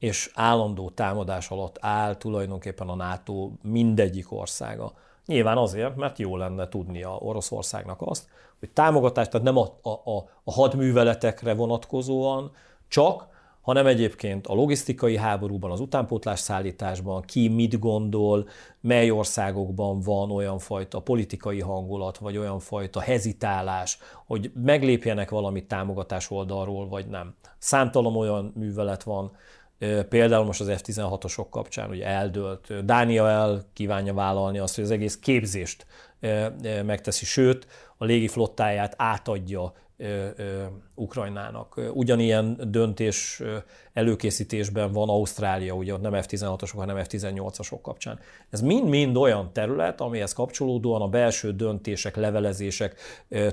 és 0.00 0.30
állandó 0.34 0.90
támadás 0.90 1.50
alatt 1.50 1.76
áll 1.80 2.16
tulajdonképpen 2.16 2.88
a 2.88 2.94
NATO 2.94 3.50
mindegyik 3.62 4.32
országa. 4.32 4.92
Nyilván 5.26 5.56
azért, 5.56 5.96
mert 5.96 6.18
jó 6.18 6.36
lenne 6.36 6.68
tudnia 6.68 7.16
Oroszországnak 7.16 7.98
azt, 8.00 8.28
hogy 8.58 8.70
támogatás, 8.70 9.28
tehát 9.28 9.46
nem 9.46 9.56
a, 9.56 9.66
a, 9.82 10.16
a 10.44 10.52
hadműveletekre 10.52 11.54
vonatkozóan 11.54 12.50
csak, 12.88 13.28
hanem 13.60 13.86
egyébként 13.86 14.46
a 14.46 14.54
logisztikai 14.54 15.16
háborúban, 15.16 15.70
az 15.70 15.80
utánpótlás 15.80 16.40
szállításban, 16.40 17.22
ki 17.22 17.48
mit 17.48 17.78
gondol, 17.78 18.48
mely 18.80 19.10
országokban 19.10 20.00
van 20.00 20.30
olyan 20.30 20.58
fajta 20.58 21.00
politikai 21.00 21.60
hangulat, 21.60 22.18
vagy 22.18 22.36
olyan 22.36 22.58
fajta 22.58 23.00
hezitálás, 23.00 23.98
hogy 24.26 24.52
meglépjenek 24.54 25.30
valamit 25.30 25.68
támogatás 25.68 26.30
oldalról, 26.30 26.88
vagy 26.88 27.06
nem. 27.06 27.34
Számtalan 27.58 28.16
olyan 28.16 28.52
művelet 28.56 29.02
van, 29.02 29.32
Például 30.08 30.44
most 30.44 30.60
az 30.60 30.68
F-16-osok 30.68 31.46
kapcsán 31.50 31.90
ugye 31.90 32.06
eldőlt. 32.06 32.84
Dánia 32.84 33.28
el 33.28 33.64
kívánja 33.72 34.14
vállalni 34.14 34.58
azt, 34.58 34.74
hogy 34.74 34.84
az 34.84 34.90
egész 34.90 35.18
képzést 35.18 35.86
megteszi, 36.84 37.24
sőt, 37.24 37.66
a 37.96 38.04
légiflottáját 38.04 38.94
átadja 38.96 39.72
Ukrajnának. 40.94 41.80
Ugyanilyen 41.92 42.60
döntés 42.70 43.42
előkészítésben 43.92 44.92
van 44.92 45.08
Ausztrália, 45.08 45.74
ugye 45.74 45.96
nem 45.96 46.12
F-16-osok, 46.12 46.74
hanem 46.74 47.04
F-18-asok 47.04 47.78
kapcsán. 47.82 48.18
Ez 48.50 48.60
mind-mind 48.60 49.16
olyan 49.16 49.52
terület, 49.52 50.00
amihez 50.00 50.32
kapcsolódóan 50.32 51.02
a 51.02 51.08
belső 51.08 51.52
döntések, 51.52 52.16
levelezések, 52.16 53.00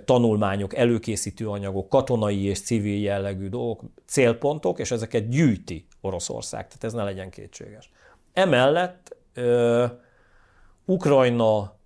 tanulmányok, 0.06 0.76
előkészítő 0.76 1.50
anyagok, 1.50 1.90
katonai 1.90 2.44
és 2.44 2.62
civil 2.62 3.02
jellegű 3.02 3.50
dolgok, 3.50 3.82
célpontok, 4.06 4.80
és 4.80 4.92
ezeket 4.92 5.30
gyűjti 5.30 5.88
Oroszország, 6.02 6.68
tehát 6.68 6.84
ez 6.84 6.94
ne 6.94 7.04
legyen 7.04 7.30
kétséges. 7.30 7.92
Emellett 8.34 9.16
Ukrajna 10.86 11.77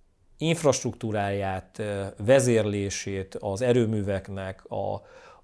infrastruktúráját, 0.42 1.82
vezérlését 2.16 3.34
az 3.34 3.62
erőműveknek, 3.62 4.64
a, 4.70 4.94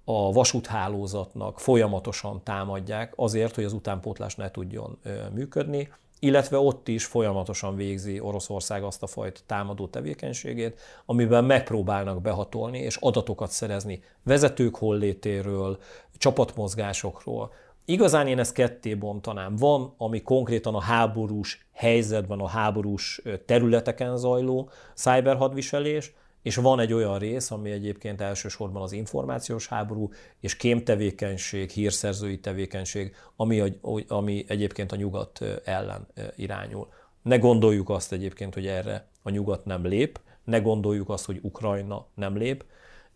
a 0.03 0.31
vasúthálózatnak 0.31 1.59
folyamatosan 1.59 2.43
támadják 2.43 3.13
azért, 3.15 3.55
hogy 3.55 3.63
az 3.63 3.73
utánpótlás 3.73 4.35
ne 4.35 4.51
tudjon 4.51 4.99
működni, 5.33 5.89
illetve 6.19 6.57
ott 6.57 6.87
is 6.87 7.05
folyamatosan 7.05 7.75
végzi 7.75 8.19
Oroszország 8.19 8.83
azt 8.83 9.03
a 9.03 9.07
fajta 9.07 9.39
támadó 9.45 9.87
tevékenységét, 9.87 10.79
amiben 11.05 11.43
megpróbálnak 11.43 12.21
behatolni 12.21 12.79
és 12.79 12.95
adatokat 12.95 13.51
szerezni 13.51 14.03
vezetők 14.23 14.75
hollétéről, 14.75 15.79
csapatmozgásokról, 16.17 17.51
Igazán 17.89 18.27
én 18.27 18.39
ezt 18.39 18.53
ketté 18.53 18.93
bontanám. 18.93 19.55
Van, 19.55 19.93
ami 19.97 20.21
konkrétan 20.21 20.75
a 20.75 20.81
háborús 20.81 21.67
helyzetben, 21.71 22.39
a 22.39 22.47
háborús 22.47 23.21
területeken 23.45 24.17
zajló 24.17 24.69
cyberhadviselés, 24.95 26.13
és 26.41 26.55
van 26.55 26.79
egy 26.79 26.93
olyan 26.93 27.19
rész, 27.19 27.51
ami 27.51 27.71
egyébként 27.71 28.21
elsősorban 28.21 28.81
az 28.81 28.91
információs 28.91 29.67
háború 29.67 30.09
és 30.39 30.57
kémtevékenység, 30.57 31.69
hírszerzői 31.69 32.39
tevékenység, 32.39 33.15
ami, 33.35 33.79
ami 34.07 34.45
egyébként 34.47 34.91
a 34.91 34.95
nyugat 34.95 35.39
ellen 35.63 36.07
irányul. 36.35 36.87
Ne 37.21 37.37
gondoljuk 37.37 37.89
azt 37.89 38.11
egyébként, 38.11 38.53
hogy 38.53 38.67
erre 38.67 39.07
a 39.23 39.29
nyugat 39.29 39.65
nem 39.65 39.85
lép, 39.85 40.19
ne 40.43 40.59
gondoljuk 40.59 41.09
azt, 41.09 41.25
hogy 41.25 41.39
Ukrajna 41.41 42.05
nem 42.15 42.37
lép, 42.37 42.65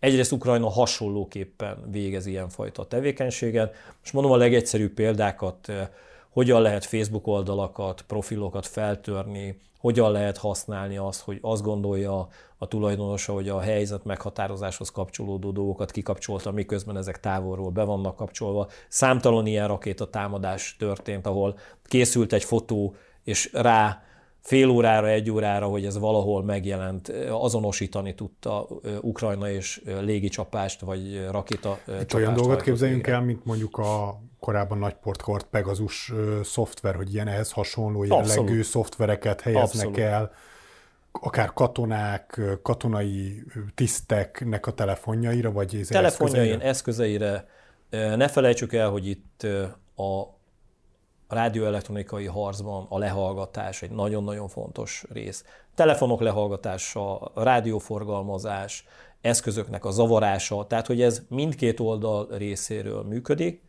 Egyrészt 0.04 0.32
Ukrajna 0.32 0.70
hasonlóképpen 0.70 1.78
végez 1.92 2.26
ilyenfajta 2.26 2.86
tevékenységet. 2.86 3.76
Most 4.00 4.14
mondom 4.14 4.32
a 4.32 4.38
legegyszerűbb 4.38 4.94
példákat, 4.94 5.70
eh, 5.70 5.88
hogyan 6.30 6.62
lehet 6.62 6.86
Facebook 6.86 7.28
oldalakat, 7.28 8.02
profilokat 8.02 8.68
feltörni, 8.68 9.60
hogyan 9.80 10.12
lehet 10.12 10.38
használni 10.38 10.98
azt, 10.98 11.22
hogy 11.22 11.38
azt 11.42 11.62
gondolja 11.62 12.28
a 12.58 12.68
tulajdonosa, 12.68 13.34
hogy 13.34 13.50
a 13.50 13.60
helyzet 13.60 14.04
meghatározáshoz 14.04 14.90
kapcsolódó 14.90 15.52
dolgokat 15.52 15.92
kikapcsolta, 15.92 16.52
miközben 16.52 16.98
ezek 16.98 17.20
távolról 17.20 17.70
be 17.70 17.84
vannak 17.84 18.16
kapcsolva. 18.16 18.68
Számtalan 18.88 19.46
ilyen 19.46 19.68
rakéta 19.68 20.10
támadás 20.10 20.76
történt, 20.80 21.28
ahol 21.28 21.58
készült 21.84 22.34
egy 22.34 22.44
fotó, 22.44 22.96
és 23.24 23.50
rá 23.54 24.04
fél 24.44 24.70
órára, 24.70 25.08
egy 25.08 25.32
órára, 25.32 25.68
hogy 25.68 25.86
ez 25.86 25.98
valahol 25.98 26.44
megjelent, 26.44 27.08
azonosítani 27.30 28.16
tudta 28.16 28.68
Ukrajna 29.02 29.50
és 29.50 29.82
légicsapást, 29.86 30.82
vagy 30.82 31.28
rakéta 31.32 31.80
Itt 32.02 32.14
olyan 32.14 32.34
dolgot 32.34 32.62
képzeljünk 32.62 33.08
el, 33.08 33.22
mint 33.22 33.46
mondjuk 33.46 33.78
a 33.78 34.22
korábban 34.40 34.78
nagy 34.78 34.94
portkort 34.94 35.46
Pegasus 35.46 36.14
szoftver, 36.44 36.96
hogy 36.96 37.14
ilyen 37.14 37.28
ehhez 37.28 37.52
hasonló 37.52 38.04
jellegű 38.04 38.30
Abszolút. 38.30 38.64
szoftvereket 38.64 39.42
helyeznek 39.42 39.88
Abszolút. 39.88 39.98
el, 39.98 40.32
akár 41.12 41.54
katonák, 41.54 42.42
katonai 42.62 43.44
tiszteknek 43.76 44.68
a 44.68 44.72
telefonjaira, 44.72 45.52
vagy 45.52 45.82
Telefonjain, 45.90 46.60
eszközeire. 46.60 47.46
eszközeire. 47.90 48.16
Ne 48.16 48.28
felejtsük 48.28 48.74
el, 48.74 48.90
hogy 48.90 49.08
itt 49.08 49.44
a 49.96 50.42
rádióelektronikai 51.34 52.26
harcban 52.26 52.86
a 52.90 52.98
lehallgatás 52.98 53.82
egy 53.82 53.92
nagyon-nagyon 53.92 54.48
fontos 54.48 55.04
rész. 55.10 55.46
Telefonok 55.76 56.22
lehallgatása, 56.22 57.32
rádióforgalmazás, 57.36 58.86
eszközöknek 59.22 59.86
a 59.86 59.92
zavarása, 59.92 60.68
tehát 60.68 60.88
hogy 60.88 61.02
ez 61.02 61.22
mindkét 61.30 61.80
oldal 61.80 62.28
részéről 62.32 63.04
működik, 63.04 63.62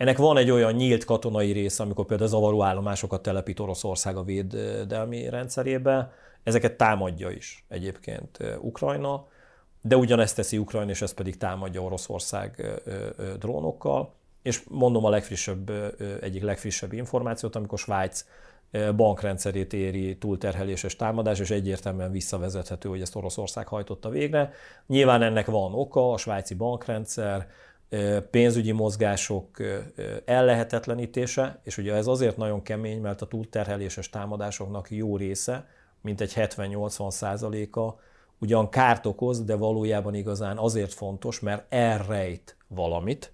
Ennek 0.00 0.16
van 0.16 0.36
egy 0.36 0.50
olyan 0.50 0.72
nyílt 0.72 1.04
katonai 1.04 1.52
része, 1.52 1.82
amikor 1.82 2.06
például 2.06 2.28
zavaró 2.28 2.62
állomásokat 2.62 3.22
telepít 3.22 3.60
Oroszország 3.60 4.16
a 4.16 4.22
védelmi 4.22 5.28
rendszerébe, 5.28 6.12
ezeket 6.42 6.76
támadja 6.76 7.30
is 7.30 7.64
egyébként 7.68 8.38
Ukrajna, 8.60 9.26
de 9.82 9.96
ugyanezt 9.96 10.36
teszi 10.36 10.58
Ukrajna, 10.58 10.90
és 10.90 11.02
ezt 11.02 11.14
pedig 11.14 11.36
támadja 11.36 11.82
Oroszország 11.82 12.80
drónokkal. 13.38 14.14
És 14.42 14.62
mondom 14.68 15.04
a 15.04 15.10
legfrissebb, 15.10 15.70
egyik 16.20 16.42
legfrissebb 16.42 16.92
információt, 16.92 17.56
amikor 17.56 17.78
Svájc 17.78 18.24
bankrendszerét 18.96 19.72
éri 19.72 20.18
túlterheléses 20.18 20.96
támadás, 20.96 21.38
és 21.38 21.50
egyértelműen 21.50 22.10
visszavezethető, 22.10 22.88
hogy 22.88 23.00
ezt 23.00 23.16
Oroszország 23.16 23.66
hajtotta 23.66 24.08
végre. 24.08 24.52
Nyilván 24.86 25.22
ennek 25.22 25.46
van 25.46 25.74
oka, 25.74 26.12
a 26.12 26.16
svájci 26.16 26.54
bankrendszer, 26.54 27.48
pénzügyi 28.30 28.72
mozgások 28.72 29.48
ellehetetlenítése, 30.24 31.60
és 31.62 31.78
ugye 31.78 31.94
ez 31.94 32.06
azért 32.06 32.36
nagyon 32.36 32.62
kemény, 32.62 33.00
mert 33.00 33.22
a 33.22 33.26
túlterheléses 33.26 34.10
támadásoknak 34.10 34.90
jó 34.90 35.16
része, 35.16 35.66
mint 36.00 36.20
egy 36.20 36.32
70-80 36.36 37.10
százaléka, 37.10 37.98
ugyan 38.38 38.68
kárt 38.68 39.06
okoz, 39.06 39.44
de 39.44 39.54
valójában 39.54 40.14
igazán 40.14 40.58
azért 40.58 40.92
fontos, 40.92 41.40
mert 41.40 41.72
elrejt 41.72 42.56
valamit, 42.68 43.32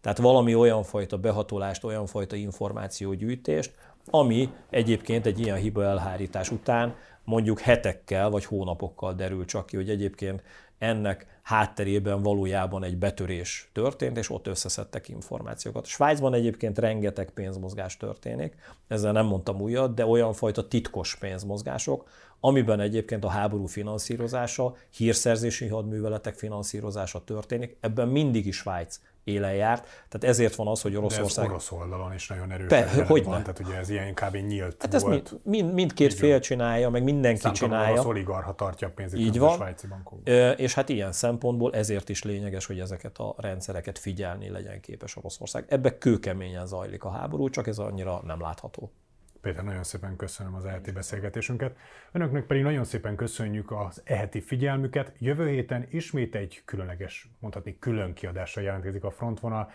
tehát 0.00 0.18
valami 0.18 0.54
olyan 0.54 0.82
fajta 0.82 1.18
behatolást, 1.18 1.84
olyan 1.84 2.06
fajta 2.06 2.36
információgyűjtést, 2.36 3.74
ami 4.10 4.48
egyébként 4.70 5.26
egy 5.26 5.40
ilyen 5.40 5.56
hiba 5.56 5.84
elhárítás 5.84 6.50
után 6.50 6.94
mondjuk 7.24 7.60
hetekkel 7.60 8.30
vagy 8.30 8.44
hónapokkal 8.44 9.14
derül 9.14 9.44
csak 9.44 9.66
ki, 9.66 9.76
hogy 9.76 9.90
egyébként 9.90 10.42
ennek 10.78 11.40
hátterében 11.42 12.22
valójában 12.22 12.84
egy 12.84 12.96
betörés 12.96 13.70
történt, 13.72 14.16
és 14.16 14.30
ott 14.30 14.46
összeszedtek 14.46 15.08
információkat. 15.08 15.86
Svájcban 15.86 16.34
egyébként 16.34 16.78
rengeteg 16.78 17.30
pénzmozgás 17.30 17.96
történik, 17.96 18.54
ezzel 18.88 19.12
nem 19.12 19.26
mondtam 19.26 19.60
újat, 19.60 19.94
de 19.94 20.06
olyan 20.06 20.32
fajta 20.32 20.68
titkos 20.68 21.16
pénzmozgások, 21.16 22.08
amiben 22.40 22.80
egyébként 22.80 23.24
a 23.24 23.28
háború 23.28 23.66
finanszírozása, 23.66 24.74
hírszerzési 24.90 25.66
hadműveletek 25.66 26.34
finanszírozása 26.34 27.24
történik, 27.24 27.76
ebben 27.80 28.08
mindig 28.08 28.46
is 28.46 28.56
Svájc 28.56 29.00
élen 29.28 29.54
járt. 29.54 29.82
Tehát 29.82 30.24
ezért 30.24 30.54
van 30.54 30.66
az, 30.66 30.80
hogy 30.80 30.96
Oroszország... 30.96 31.48
De 31.48 31.54
ez 31.54 31.70
orosz 31.70 31.72
oldalon 31.72 32.14
is 32.14 32.28
nagyon 32.28 32.50
erős. 32.50 32.68
Pe, 32.68 33.04
hogy 33.06 33.24
van, 33.24 33.42
tehát 33.42 33.58
ugye 33.58 33.74
ez 33.74 33.90
ilyen 33.90 34.14
kb. 34.14 34.36
nyílt 34.36 34.76
hát 34.82 35.00
volt. 35.00 35.14
Ez 35.14 35.30
mind, 35.32 35.40
mind, 35.42 35.74
mindkét 35.74 36.12
Igen. 36.12 36.18
fél 36.18 36.40
csinálja, 36.40 36.90
meg 36.90 37.02
mindenki 37.02 37.40
Számtalan 37.40 37.70
csinálja. 37.70 37.92
orosz 37.92 38.04
oligarha 38.04 38.54
tartja 38.54 38.88
a 38.88 38.90
pénzét 38.94 39.20
Így 39.20 39.38
van. 39.38 39.50
a 39.50 39.54
svájci 39.54 39.86
bankokban. 39.86 40.34
És 40.56 40.74
hát 40.74 40.88
ilyen 40.88 41.12
szempontból 41.12 41.74
ezért 41.74 42.08
is 42.08 42.22
lényeges, 42.22 42.66
hogy 42.66 42.80
ezeket 42.80 43.18
a 43.18 43.34
rendszereket 43.36 43.98
figyelni 43.98 44.50
legyen 44.50 44.80
képes 44.80 45.16
Oroszország. 45.16 45.64
Ebbe 45.68 45.98
kőkeményen 45.98 46.66
zajlik 46.66 47.04
a 47.04 47.10
háború, 47.10 47.48
csak 47.48 47.66
ez 47.66 47.78
annyira 47.78 48.20
nem 48.24 48.40
látható. 48.40 48.92
Péter, 49.40 49.64
nagyon 49.64 49.82
szépen 49.82 50.16
köszönöm 50.16 50.54
az 50.54 50.64
eheti 50.64 50.90
beszélgetésünket. 50.90 51.76
Önöknek 52.12 52.46
pedig 52.46 52.62
nagyon 52.62 52.84
szépen 52.84 53.16
köszönjük 53.16 53.70
az 53.70 54.02
eheti 54.04 54.40
figyelmüket. 54.40 55.12
Jövő 55.18 55.48
héten 55.48 55.86
ismét 55.90 56.34
egy 56.34 56.62
különleges, 56.64 57.28
mondhatni 57.38 57.78
külön 57.78 58.12
kiadásra 58.12 58.62
jelentkezik 58.62 59.04
a 59.04 59.10
frontvonal. 59.10 59.70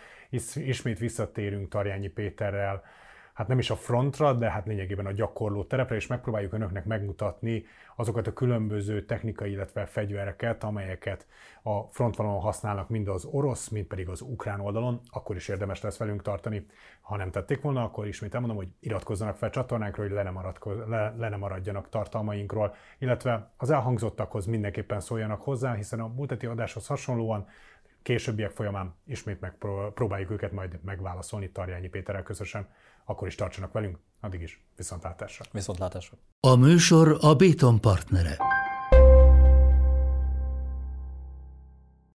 Ismét 0.55 0.99
visszatérünk 0.99 1.70
Tarjányi 1.70 2.07
Péterrel 2.07 2.84
hát 3.34 3.47
nem 3.47 3.59
is 3.59 3.69
a 3.69 3.75
frontra, 3.75 4.34
de 4.34 4.49
hát 4.51 4.65
lényegében 4.65 5.05
a 5.05 5.11
gyakorló 5.11 5.63
terepre, 5.63 5.95
és 5.95 6.07
megpróbáljuk 6.07 6.53
önöknek 6.53 6.86
megmutatni 6.86 7.65
azokat 7.95 8.27
a 8.27 8.34
különböző 8.34 9.05
technikai, 9.05 9.51
illetve 9.51 9.86
fegyvereket, 9.86 10.63
amelyeket 10.63 11.27
a 11.63 11.81
frontvonalon 11.81 12.41
használnak 12.41 12.89
mind 12.89 13.07
az 13.07 13.25
orosz, 13.25 13.67
mind 13.69 13.86
pedig 13.86 14.09
az 14.09 14.21
ukrán 14.21 14.59
oldalon, 14.59 15.01
akkor 15.09 15.36
is 15.36 15.47
érdemes 15.47 15.81
lesz 15.81 15.97
velünk 15.97 16.21
tartani. 16.21 16.65
Ha 17.01 17.17
nem 17.17 17.31
tették 17.31 17.61
volna, 17.61 17.84
akkor 17.84 18.07
ismét 18.07 18.34
elmondom, 18.34 18.57
hogy 18.57 18.67
iratkozzanak 18.79 19.38
fel 19.38 19.49
csatornánkra, 19.49 20.03
hogy 20.03 20.11
le 20.11 20.23
ne, 20.23 20.31
le, 20.86 21.13
le 21.17 21.29
ne 21.29 21.38
maradjanak 21.38 21.89
tartalmainkról, 21.89 22.75
illetve 22.97 23.51
az 23.57 23.69
elhangzottakhoz 23.69 24.45
mindenképpen 24.45 24.99
szóljanak 24.99 25.41
hozzá, 25.41 25.73
hiszen 25.73 25.99
a 25.99 26.07
múlt 26.07 26.43
adáshoz 26.43 26.88
hasonlóan 26.88 27.47
későbbiek 28.03 28.51
folyamán 28.51 28.95
ismét 29.05 29.39
megpróbáljuk 29.39 30.31
őket 30.31 30.51
majd 30.51 30.79
megválaszolni 30.84 31.51
Tarjányi 31.51 31.88
Péterrel 31.88 32.23
közösen 32.23 32.67
akkor 33.06 33.28
is 33.28 33.36
tartsanak 33.36 33.72
velünk, 33.72 33.97
addig 34.22 34.41
is 34.41 34.66
viszontlátásra. 34.76 35.45
Viszontlátásra. 35.51 36.18
A 36.39 36.56
műsor 36.56 37.18
a 37.22 37.36
Béton 37.36 37.82
partnere. 37.82 38.38